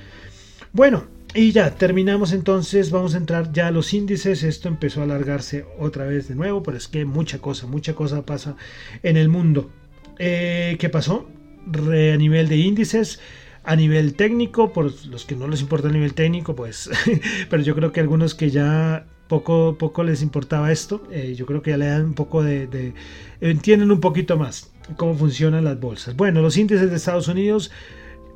Bueno, 0.73 1.05
y 1.35 1.51
ya, 1.51 1.69
terminamos 1.75 2.33
entonces, 2.33 2.89
vamos 2.89 3.13
a 3.13 3.19
entrar 3.19 3.53
ya 3.53 3.67
a 3.67 3.71
los 3.71 3.93
índices, 3.93 4.41
esto 4.41 4.69
empezó 4.69 5.01
a 5.01 5.03
alargarse 5.03 5.67
otra 5.77 6.05
vez 6.05 6.27
de 6.27 6.33
nuevo, 6.33 6.63
pero 6.63 6.77
es 6.77 6.87
que 6.87 7.05
mucha 7.05 7.37
cosa, 7.37 7.67
mucha 7.67 7.93
cosa 7.93 8.25
pasa 8.25 8.55
en 9.03 9.17
el 9.17 9.29
mundo. 9.29 9.69
Eh, 10.17 10.77
¿Qué 10.79 10.89
pasó? 10.89 11.27
a 11.67 12.17
nivel 12.17 12.47
de 12.49 12.57
índices, 12.57 13.19
a 13.63 13.75
nivel 13.75 14.15
técnico, 14.15 14.73
por 14.73 14.91
los 15.05 15.25
que 15.25 15.35
no 15.35 15.47
les 15.47 15.61
importa 15.61 15.87
el 15.87 15.93
nivel 15.93 16.13
técnico, 16.13 16.55
pues, 16.55 16.89
pero 17.49 17.61
yo 17.63 17.75
creo 17.75 17.91
que 17.91 17.99
algunos 17.99 18.33
que 18.35 18.49
ya 18.49 19.05
poco, 19.27 19.77
poco 19.77 20.03
les 20.03 20.21
importaba 20.21 20.71
esto, 20.71 21.07
eh, 21.11 21.35
yo 21.37 21.45
creo 21.45 21.61
que 21.61 21.71
ya 21.71 21.77
le 21.77 21.87
dan 21.87 22.05
un 22.05 22.13
poco 22.13 22.43
de, 22.43 22.67
de, 22.67 22.93
entienden 23.39 23.91
un 23.91 23.99
poquito 23.99 24.37
más 24.37 24.71
cómo 24.97 25.15
funcionan 25.15 25.63
las 25.63 25.79
bolsas. 25.79 26.15
Bueno, 26.15 26.41
los 26.41 26.57
índices 26.57 26.89
de 26.89 26.95
Estados 26.95 27.27
Unidos, 27.27 27.71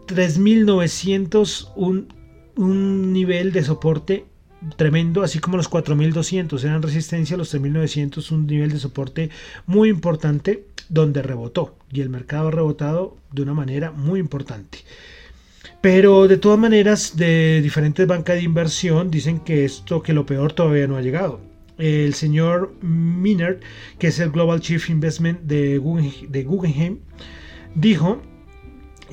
3.901 0.07 2.05
un 2.57 3.11
nivel 3.11 3.51
de 3.51 3.63
soporte 3.63 4.25
tremendo, 4.77 5.23
así 5.23 5.39
como 5.39 5.57
los 5.57 5.67
4200 5.67 6.63
eran 6.63 6.81
resistencia, 6.81 7.37
los 7.37 7.49
3900 7.49 8.31
un 8.31 8.47
nivel 8.47 8.71
de 8.71 8.79
soporte 8.79 9.29
muy 9.65 9.89
importante 9.89 10.65
donde 10.89 11.21
rebotó 11.21 11.77
y 11.91 12.01
el 12.01 12.09
mercado 12.09 12.47
ha 12.47 12.51
rebotado 12.51 13.17
de 13.31 13.41
una 13.41 13.53
manera 13.53 13.91
muy 13.91 14.19
importante. 14.19 14.79
Pero 15.85 16.27
de 16.27 16.37
todas 16.37 16.57
maneras, 16.57 17.15
de 17.15 17.61
diferentes 17.61 18.07
bancas 18.07 18.37
de 18.37 18.41
inversión 18.41 19.11
dicen 19.11 19.39
que 19.39 19.65
esto, 19.65 20.01
que 20.01 20.13
lo 20.13 20.25
peor 20.25 20.51
todavía 20.51 20.87
no 20.87 20.97
ha 20.97 21.01
llegado. 21.03 21.39
El 21.77 22.15
señor 22.15 22.73
Minard, 22.81 23.59
que 23.99 24.07
es 24.07 24.17
el 24.17 24.31
Global 24.31 24.61
Chief 24.61 24.89
Investment 24.89 25.41
de 25.41 25.77
Guggenheim, 25.77 27.01
dijo 27.75 28.19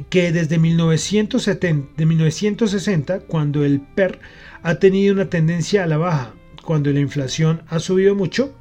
que 0.09 0.33
desde 0.33 0.59
1970, 0.59 1.93
de 1.95 2.07
1960, 2.07 3.21
cuando 3.21 3.67
el 3.67 3.83
PER 3.83 4.19
ha 4.63 4.77
tenido 4.77 5.13
una 5.13 5.29
tendencia 5.29 5.85
a 5.85 5.87
la 5.87 5.99
baja, 5.99 6.33
cuando 6.65 6.91
la 6.91 7.01
inflación 7.01 7.61
ha 7.69 7.81
subido 7.81 8.15
mucho, 8.15 8.55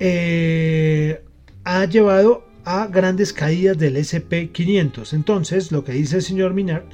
eh, 0.00 1.22
ha 1.64 1.84
llevado 1.84 2.46
a 2.64 2.86
grandes 2.86 3.32
caídas 3.32 3.78
del 3.78 3.96
SP500. 3.96 5.12
Entonces, 5.12 5.72
lo 5.72 5.84
que 5.84 5.92
dice 5.92 6.16
el 6.16 6.22
señor 6.22 6.54
Minard 6.54 6.84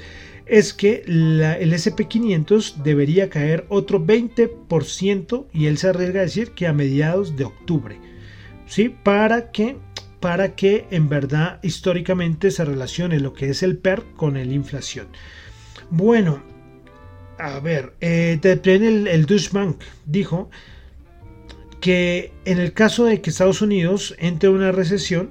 es 0.46 0.72
que 0.72 1.02
el 1.06 1.72
SP500 1.72 2.76
debería 2.76 3.28
caer 3.28 3.66
otro 3.68 4.04
20% 4.04 5.46
y 5.52 5.66
él 5.66 5.78
se 5.78 5.88
arriesga 5.88 6.20
a 6.20 6.24
decir 6.24 6.52
que 6.52 6.66
a 6.66 6.72
mediados 6.72 7.36
de 7.36 7.44
octubre. 7.44 7.98
¿Sí? 8.66 8.88
Para 8.88 9.50
que 9.50 9.76
para 10.20 10.56
que 10.56 10.86
en 10.90 11.08
verdad 11.08 11.60
históricamente 11.62 12.50
se 12.50 12.64
relacione 12.64 13.20
lo 13.20 13.34
que 13.34 13.50
es 13.50 13.62
el 13.62 13.76
PER 13.76 14.02
con 14.16 14.34
la 14.34 14.42
inflación. 14.42 15.06
Bueno, 15.90 16.42
a 17.38 17.60
ver, 17.60 17.94
eh, 18.00 18.40
el, 18.42 19.06
el 19.06 19.26
Deutsche 19.26 19.50
Bank 19.52 19.80
dijo 20.06 20.50
que 21.80 22.32
en 22.44 22.58
el 22.58 22.72
caso 22.72 23.04
de 23.04 23.20
que 23.20 23.30
Estados 23.30 23.62
Unidos 23.62 24.16
entre 24.18 24.48
en 24.48 24.56
una 24.56 24.72
recesión, 24.72 25.30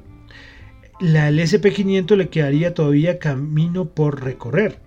la, 0.99 1.29
el 1.29 1.39
SP500 1.39 2.15
le 2.15 2.29
quedaría 2.29 2.73
todavía 2.73 3.19
camino 3.19 3.85
por 3.85 4.23
recorrer. 4.23 4.79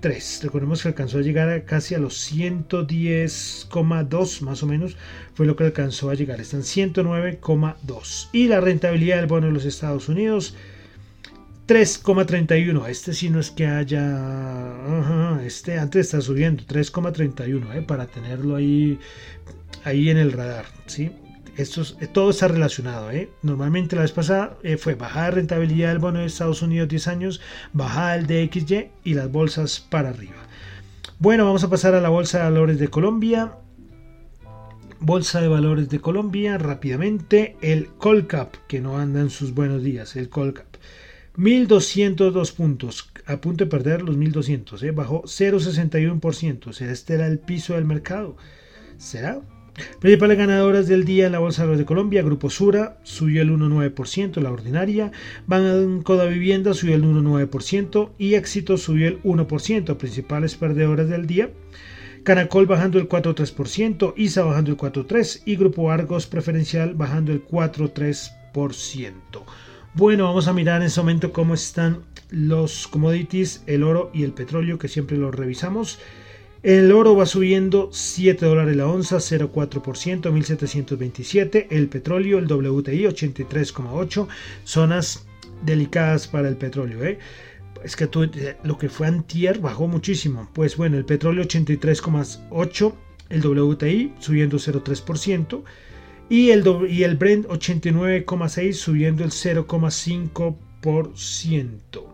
109,3. 0.00 0.42
Recordemos 0.42 0.82
que 0.82 0.88
alcanzó 0.88 1.18
a 1.18 1.22
llegar 1.22 1.48
a 1.48 1.64
casi 1.64 1.94
a 1.94 1.98
los 1.98 2.32
110,2 2.32 4.40
más 4.42 4.62
o 4.62 4.66
menos. 4.66 4.96
Fue 5.34 5.46
lo 5.46 5.56
que 5.56 5.64
alcanzó 5.64 6.10
a 6.10 6.14
llegar. 6.14 6.40
Está 6.40 6.56
en 6.56 6.62
109,2. 6.62 8.28
Y 8.32 8.46
la 8.48 8.60
rentabilidad 8.60 9.16
del 9.16 9.26
bono 9.26 9.48
de 9.48 9.52
los 9.52 9.64
Estados 9.64 10.08
Unidos 10.08 10.54
3,31. 11.66 12.86
Este 12.88 13.12
sí 13.14 13.30
no 13.30 13.40
es 13.40 13.50
que 13.50 13.66
haya. 13.66 15.40
este 15.44 15.78
antes 15.78 16.06
está 16.06 16.20
subiendo. 16.20 16.62
3,31. 16.64 17.76
¿eh? 17.76 17.82
Para 17.82 18.06
tenerlo 18.06 18.54
ahí, 18.56 18.98
ahí 19.84 20.10
en 20.10 20.18
el 20.18 20.32
radar. 20.32 20.66
¿sí? 20.86 21.10
Esto, 21.56 21.82
eh, 22.00 22.06
todo 22.06 22.30
está 22.30 22.48
relacionado. 22.48 23.10
¿eh? 23.10 23.30
Normalmente 23.42 23.96
la 23.96 24.02
vez 24.02 24.12
pasada 24.12 24.58
eh, 24.62 24.76
fue 24.76 24.94
bajada 24.94 25.32
rentabilidad 25.32 25.90
del 25.90 25.98
bono 25.98 26.20
de 26.20 26.26
Estados 26.26 26.62
Unidos 26.62 26.88
10 26.88 27.08
años, 27.08 27.40
bajada 27.72 28.16
el 28.16 28.26
DXY 28.26 28.88
y 29.04 29.14
las 29.14 29.30
bolsas 29.30 29.80
para 29.80 30.10
arriba. 30.10 30.36
Bueno, 31.18 31.44
vamos 31.44 31.64
a 31.64 31.70
pasar 31.70 31.94
a 31.94 32.00
la 32.00 32.08
Bolsa 32.08 32.38
de 32.38 32.44
Valores 32.44 32.78
de 32.78 32.88
Colombia. 32.88 33.52
Bolsa 35.00 35.40
de 35.40 35.48
Valores 35.48 35.88
de 35.88 36.00
Colombia, 36.00 36.58
rápidamente, 36.58 37.56
el 37.62 37.88
Colcap, 37.88 38.54
que 38.68 38.80
no 38.80 38.98
anda 38.98 39.20
en 39.20 39.30
sus 39.30 39.54
buenos 39.54 39.82
días, 39.82 40.16
el 40.16 40.28
Colcap. 40.28 40.76
1202 41.36 42.52
puntos, 42.52 43.10
a 43.26 43.40
punto 43.40 43.64
de 43.64 43.70
perder 43.70 44.02
los 44.02 44.16
1200, 44.16 44.82
¿eh? 44.82 44.90
bajó 44.90 45.22
0,61%, 45.22 46.66
o 46.66 46.72
sea, 46.72 46.90
este 46.90 47.14
era 47.14 47.26
el 47.26 47.38
piso 47.38 47.74
del 47.74 47.84
mercado. 47.84 48.36
¿Será? 48.98 49.40
Principales 50.00 50.38
ganadoras 50.38 50.88
del 50.88 51.04
día 51.04 51.26
en 51.26 51.32
la 51.32 51.38
Bolsa 51.38 51.66
de 51.66 51.84
Colombia, 51.84 52.22
Grupo 52.22 52.50
Sura 52.50 52.98
subió 53.02 53.42
el 53.42 53.50
1,9%, 53.50 54.40
la 54.40 54.50
ordinaria, 54.50 55.12
Banco 55.46 56.16
de 56.16 56.28
Vivienda 56.28 56.74
subió 56.74 56.94
el 56.94 57.04
1,9% 57.04 58.10
y 58.18 58.34
Éxito 58.34 58.76
subió 58.76 59.08
el 59.08 59.22
1%, 59.22 59.96
principales 59.96 60.54
perdedoras 60.56 61.08
del 61.08 61.26
día. 61.26 61.50
Canacol 62.22 62.66
bajando 62.66 62.98
el 62.98 63.08
4,3%, 63.08 64.12
ISA 64.16 64.44
bajando 64.44 64.70
el 64.70 64.76
4,3% 64.76 65.42
y 65.46 65.56
Grupo 65.56 65.90
Argos 65.90 66.26
Preferencial 66.26 66.94
bajando 66.94 67.32
el 67.32 67.46
4,3%. 67.46 69.44
Bueno, 69.94 70.24
vamos 70.24 70.46
a 70.46 70.52
mirar 70.52 70.80
en 70.80 70.86
este 70.86 71.00
momento 71.00 71.32
cómo 71.32 71.54
están 71.54 72.04
los 72.30 72.86
commodities, 72.86 73.64
el 73.66 73.82
oro 73.82 74.10
y 74.14 74.22
el 74.22 74.32
petróleo, 74.32 74.78
que 74.78 74.88
siempre 74.88 75.16
los 75.16 75.34
revisamos. 75.34 75.98
El 76.62 76.92
oro 76.92 77.16
va 77.16 77.24
subiendo 77.24 77.88
7 77.90 78.44
dólares 78.44 78.76
la 78.76 78.86
onza, 78.86 79.16
0,4%, 79.16 80.30
1727. 80.30 81.68
El 81.70 81.88
petróleo, 81.88 82.38
el 82.38 82.52
WTI 82.52 83.04
83,8. 83.04 84.28
Zonas 84.64 85.24
delicadas 85.62 86.28
para 86.28 86.48
el 86.48 86.58
petróleo. 86.58 87.02
¿eh? 87.02 87.18
Es 87.82 87.96
que 87.96 88.04
eh, 88.04 88.56
lo 88.62 88.76
que 88.76 88.90
fue 88.90 89.06
antier 89.06 89.60
bajó 89.60 89.88
muchísimo. 89.88 90.50
Pues 90.52 90.76
bueno, 90.76 90.98
el 90.98 91.06
petróleo 91.06 91.44
83,8. 91.44 92.92
El 93.30 93.40
WTI 93.40 94.12
subiendo 94.18 94.58
0,3%. 94.58 95.62
Y 96.28 96.50
el, 96.50 96.62
y 96.90 97.04
el 97.04 97.16
Brent 97.16 97.46
89,6 97.46 98.72
subiendo 98.74 99.24
el 99.24 99.30
0,5%. 99.30 102.09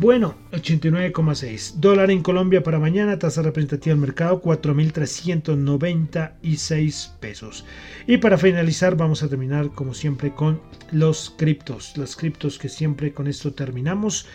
Bueno, 0.00 0.36
89,6. 0.52 1.80
Dólar 1.80 2.12
en 2.12 2.22
Colombia 2.22 2.62
para 2.62 2.78
mañana, 2.78 3.18
tasa 3.18 3.42
representativa 3.42 3.94
del 3.94 4.00
mercado 4.00 4.40
4.396 4.40 7.18
pesos. 7.18 7.64
Y 8.06 8.18
para 8.18 8.38
finalizar 8.38 8.96
vamos 8.96 9.24
a 9.24 9.28
terminar 9.28 9.70
como 9.70 9.94
siempre 9.94 10.32
con 10.32 10.60
los 10.92 11.34
criptos. 11.36 11.96
Las 11.96 12.14
criptos 12.14 12.60
que 12.60 12.68
siempre 12.68 13.12
con 13.12 13.26
esto 13.26 13.54
terminamos. 13.54 14.28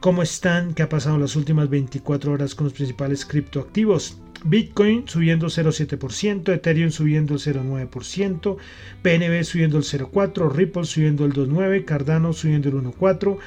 ¿Cómo 0.00 0.22
están? 0.22 0.74
¿Qué 0.74 0.82
ha 0.82 0.90
pasado 0.90 1.14
en 1.14 1.22
las 1.22 1.34
últimas 1.34 1.70
24 1.70 2.32
horas 2.32 2.54
con 2.54 2.66
los 2.66 2.74
principales 2.74 3.24
criptoactivos? 3.24 4.18
Bitcoin 4.44 5.06
subiendo 5.06 5.48
0,7%, 5.48 6.54
Ethereum 6.54 6.90
subiendo 6.90 7.34
el 7.34 7.40
0,9%, 7.40 8.56
PNB 9.02 9.44
subiendo 9.44 9.76
el 9.76 9.84
0,4%, 9.84 10.50
Ripple 10.50 10.84
subiendo 10.84 11.26
el 11.26 11.32
2,9%, 11.32 11.84
Cardano 11.84 12.32
subiendo 12.32 12.70
el 12.70 12.76
1,4%, 12.76 13.38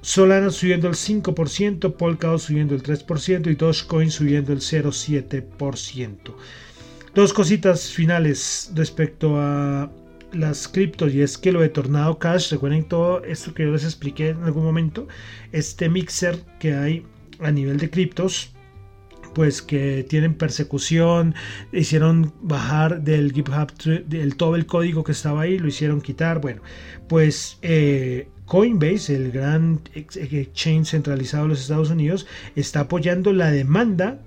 Solana 0.00 0.50
subiendo 0.50 0.88
el 0.88 0.94
5%, 0.94 1.94
Polkadot 1.94 2.38
subiendo 2.38 2.74
el 2.74 2.82
3% 2.82 3.50
y 3.50 3.54
Dogecoin 3.54 4.10
subiendo 4.10 4.52
el 4.52 4.60
0,7%. 4.60 6.34
Dos 7.14 7.32
cositas 7.32 7.90
finales 7.90 8.70
respecto 8.74 9.40
a 9.40 9.90
las 10.32 10.68
criptos 10.68 11.12
y 11.14 11.22
es 11.22 11.38
que 11.38 11.52
lo 11.52 11.60
de 11.60 11.68
Tornado 11.68 12.18
Cash, 12.18 12.52
recuerden 12.52 12.84
todo 12.84 13.24
esto 13.24 13.54
que 13.54 13.64
yo 13.64 13.72
les 13.72 13.84
expliqué 13.84 14.28
en 14.28 14.44
algún 14.44 14.64
momento, 14.64 15.08
este 15.52 15.88
mixer 15.88 16.38
que 16.58 16.74
hay 16.74 17.04
a 17.40 17.50
nivel 17.50 17.78
de 17.78 17.90
criptos, 17.90 18.50
pues 19.34 19.62
que 19.62 20.04
tienen 20.08 20.34
persecución, 20.34 21.34
hicieron 21.72 22.32
bajar 22.42 23.02
del 23.02 23.32
GitHub 23.32 23.72
todo 24.36 24.56
el 24.56 24.66
código 24.66 25.04
que 25.04 25.12
estaba 25.12 25.42
ahí, 25.42 25.58
lo 25.58 25.68
hicieron 25.68 26.00
quitar, 26.00 26.40
bueno, 26.40 26.62
pues 27.08 27.58
eh, 27.62 28.28
Coinbase, 28.46 29.14
el 29.14 29.30
gran 29.30 29.80
exchange 29.94 30.88
centralizado 30.88 31.44
de 31.44 31.48
los 31.50 31.60
Estados 31.60 31.90
Unidos, 31.90 32.26
está 32.56 32.80
apoyando 32.80 33.32
la 33.32 33.50
demanda 33.50 34.20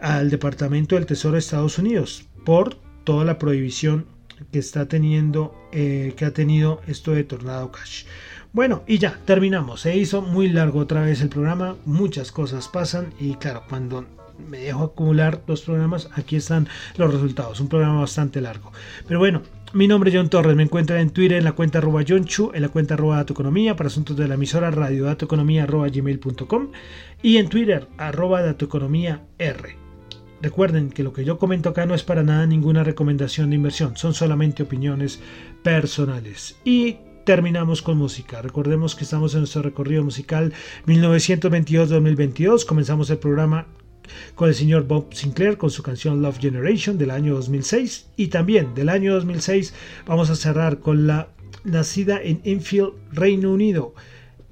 al 0.00 0.30
Departamento 0.30 0.96
del 0.96 1.06
Tesoro 1.06 1.34
de 1.34 1.40
Estados 1.40 1.78
Unidos 1.78 2.26
por 2.44 2.76
toda 3.04 3.24
la 3.24 3.38
prohibición 3.38 4.06
que 4.52 4.58
está 4.58 4.86
teniendo, 4.86 5.54
eh, 5.72 6.14
que 6.16 6.24
ha 6.24 6.32
tenido 6.32 6.80
esto 6.86 7.12
de 7.12 7.24
Tornado 7.24 7.70
Cash. 7.72 8.04
Bueno, 8.52 8.82
y 8.86 8.98
ya, 8.98 9.20
terminamos. 9.24 9.82
Se 9.82 9.96
hizo 9.96 10.22
muy 10.22 10.48
largo 10.48 10.80
otra 10.80 11.02
vez 11.02 11.20
el 11.20 11.28
programa, 11.28 11.76
muchas 11.84 12.32
cosas 12.32 12.68
pasan 12.68 13.12
y 13.20 13.34
claro, 13.34 13.62
cuando 13.68 14.06
me 14.48 14.58
dejo 14.58 14.84
acumular 14.84 15.42
los 15.46 15.62
programas, 15.62 16.08
aquí 16.14 16.36
están 16.36 16.68
los 16.96 17.12
resultados. 17.12 17.60
Un 17.60 17.68
programa 17.68 18.00
bastante 18.00 18.40
largo. 18.40 18.72
Pero 19.06 19.18
bueno, 19.18 19.42
mi 19.72 19.86
nombre 19.86 20.10
es 20.10 20.16
John 20.16 20.30
Torres, 20.30 20.56
me 20.56 20.62
encuentran 20.62 21.00
en 21.00 21.10
Twitter 21.10 21.38
en 21.38 21.44
la 21.44 21.52
cuenta 21.52 21.78
arroba 21.78 22.04
Chu, 22.04 22.52
en 22.54 22.62
la 22.62 22.68
cuenta 22.68 22.94
arroba 22.94 23.16
Dato 23.16 23.34
Economía, 23.34 23.76
para 23.76 23.88
asuntos 23.88 24.16
de 24.16 24.26
la 24.26 24.34
emisora 24.34 24.70
radiodatoeconomía 24.70 25.64
arroba 25.64 25.88
gmail.com 25.88 26.68
y 27.22 27.36
en 27.36 27.48
Twitter 27.48 27.88
arroba 27.98 28.42
Dato 28.42 28.64
Economía 28.64 29.24
R. 29.38 29.76
Recuerden 30.40 30.90
que 30.90 31.02
lo 31.02 31.12
que 31.12 31.24
yo 31.24 31.36
comento 31.36 31.68
acá 31.68 31.84
no 31.84 31.94
es 31.94 32.04
para 32.04 32.22
nada 32.22 32.46
ninguna 32.46 32.84
recomendación 32.84 33.50
de 33.50 33.56
inversión, 33.56 33.96
son 33.96 34.14
solamente 34.14 34.62
opiniones 34.62 35.20
personales. 35.62 36.56
Y 36.64 36.98
terminamos 37.24 37.82
con 37.82 37.98
música. 37.98 38.40
Recordemos 38.40 38.94
que 38.94 39.04
estamos 39.04 39.34
en 39.34 39.40
nuestro 39.40 39.60
recorrido 39.60 40.02
musical 40.02 40.54
1922-2022. 40.86 42.64
Comenzamos 42.64 43.10
el 43.10 43.18
programa 43.18 43.66
con 44.34 44.48
el 44.48 44.54
señor 44.54 44.86
Bob 44.86 45.14
Sinclair 45.14 45.56
con 45.56 45.70
su 45.70 45.82
canción 45.82 46.22
Love 46.22 46.38
Generation 46.38 46.98
del 46.98 47.10
año 47.10 47.34
2006 47.34 48.06
y 48.16 48.28
también 48.28 48.74
del 48.74 48.88
año 48.88 49.14
2006 49.14 49.74
vamos 50.06 50.30
a 50.30 50.36
cerrar 50.36 50.80
con 50.80 51.06
la 51.06 51.28
nacida 51.64 52.20
en 52.22 52.40
Enfield, 52.44 52.92
Reino 53.12 53.52
Unido, 53.52 53.94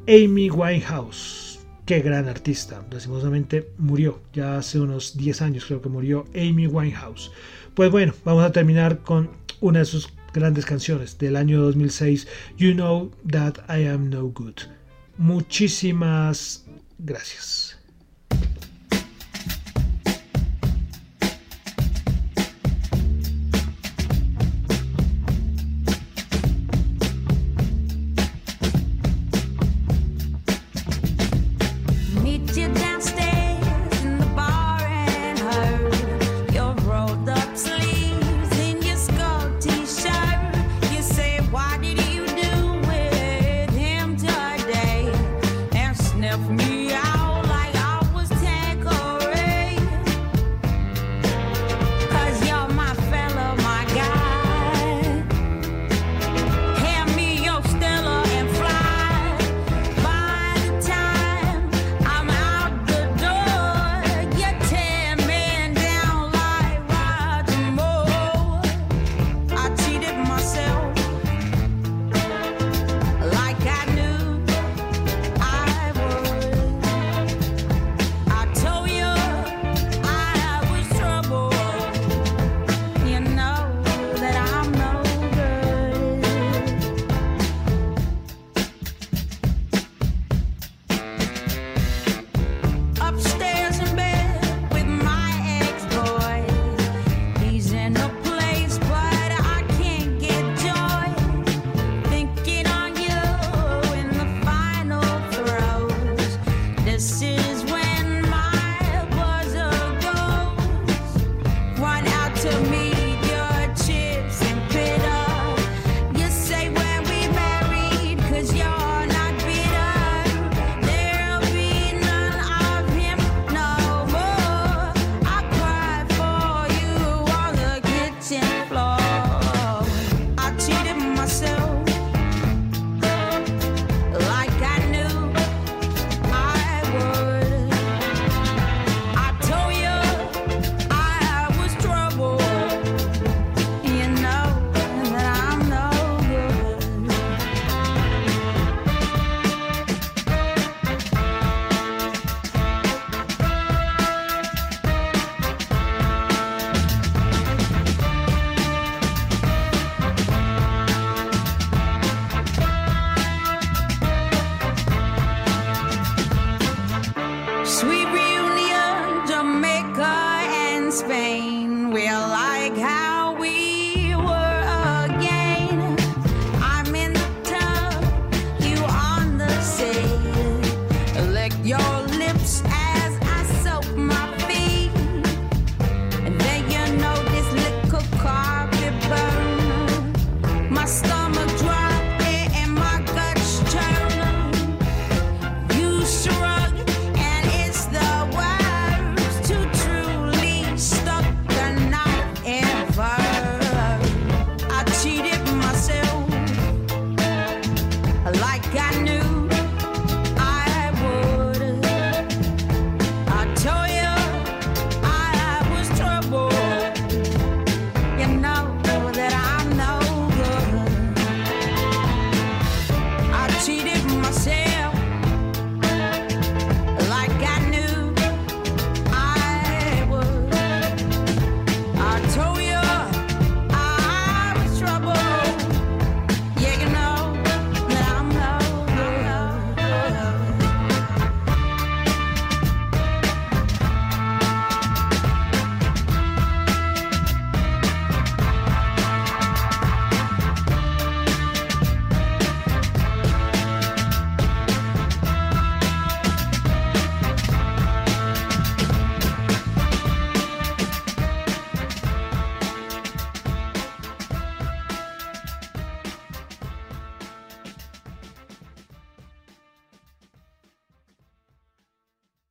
Amy 0.08 0.50
Winehouse. 0.50 1.60
Qué 1.84 2.00
gran 2.00 2.28
artista, 2.28 2.84
lastimosamente 2.90 3.70
murió, 3.78 4.20
ya 4.32 4.58
hace 4.58 4.80
unos 4.80 5.16
10 5.16 5.42
años 5.42 5.64
creo 5.66 5.80
que 5.80 5.88
murió 5.88 6.24
Amy 6.34 6.66
Winehouse. 6.66 7.30
Pues 7.74 7.90
bueno, 7.90 8.12
vamos 8.24 8.44
a 8.44 8.52
terminar 8.52 9.02
con 9.02 9.30
una 9.60 9.80
de 9.80 9.84
sus 9.84 10.08
grandes 10.32 10.66
canciones 10.66 11.16
del 11.18 11.36
año 11.36 11.62
2006, 11.62 12.26
You 12.56 12.74
Know 12.74 13.12
That 13.30 13.58
I 13.68 13.86
Am 13.86 14.10
No 14.10 14.26
Good. 14.26 14.62
Muchísimas 15.16 16.66
gracias. 16.98 17.65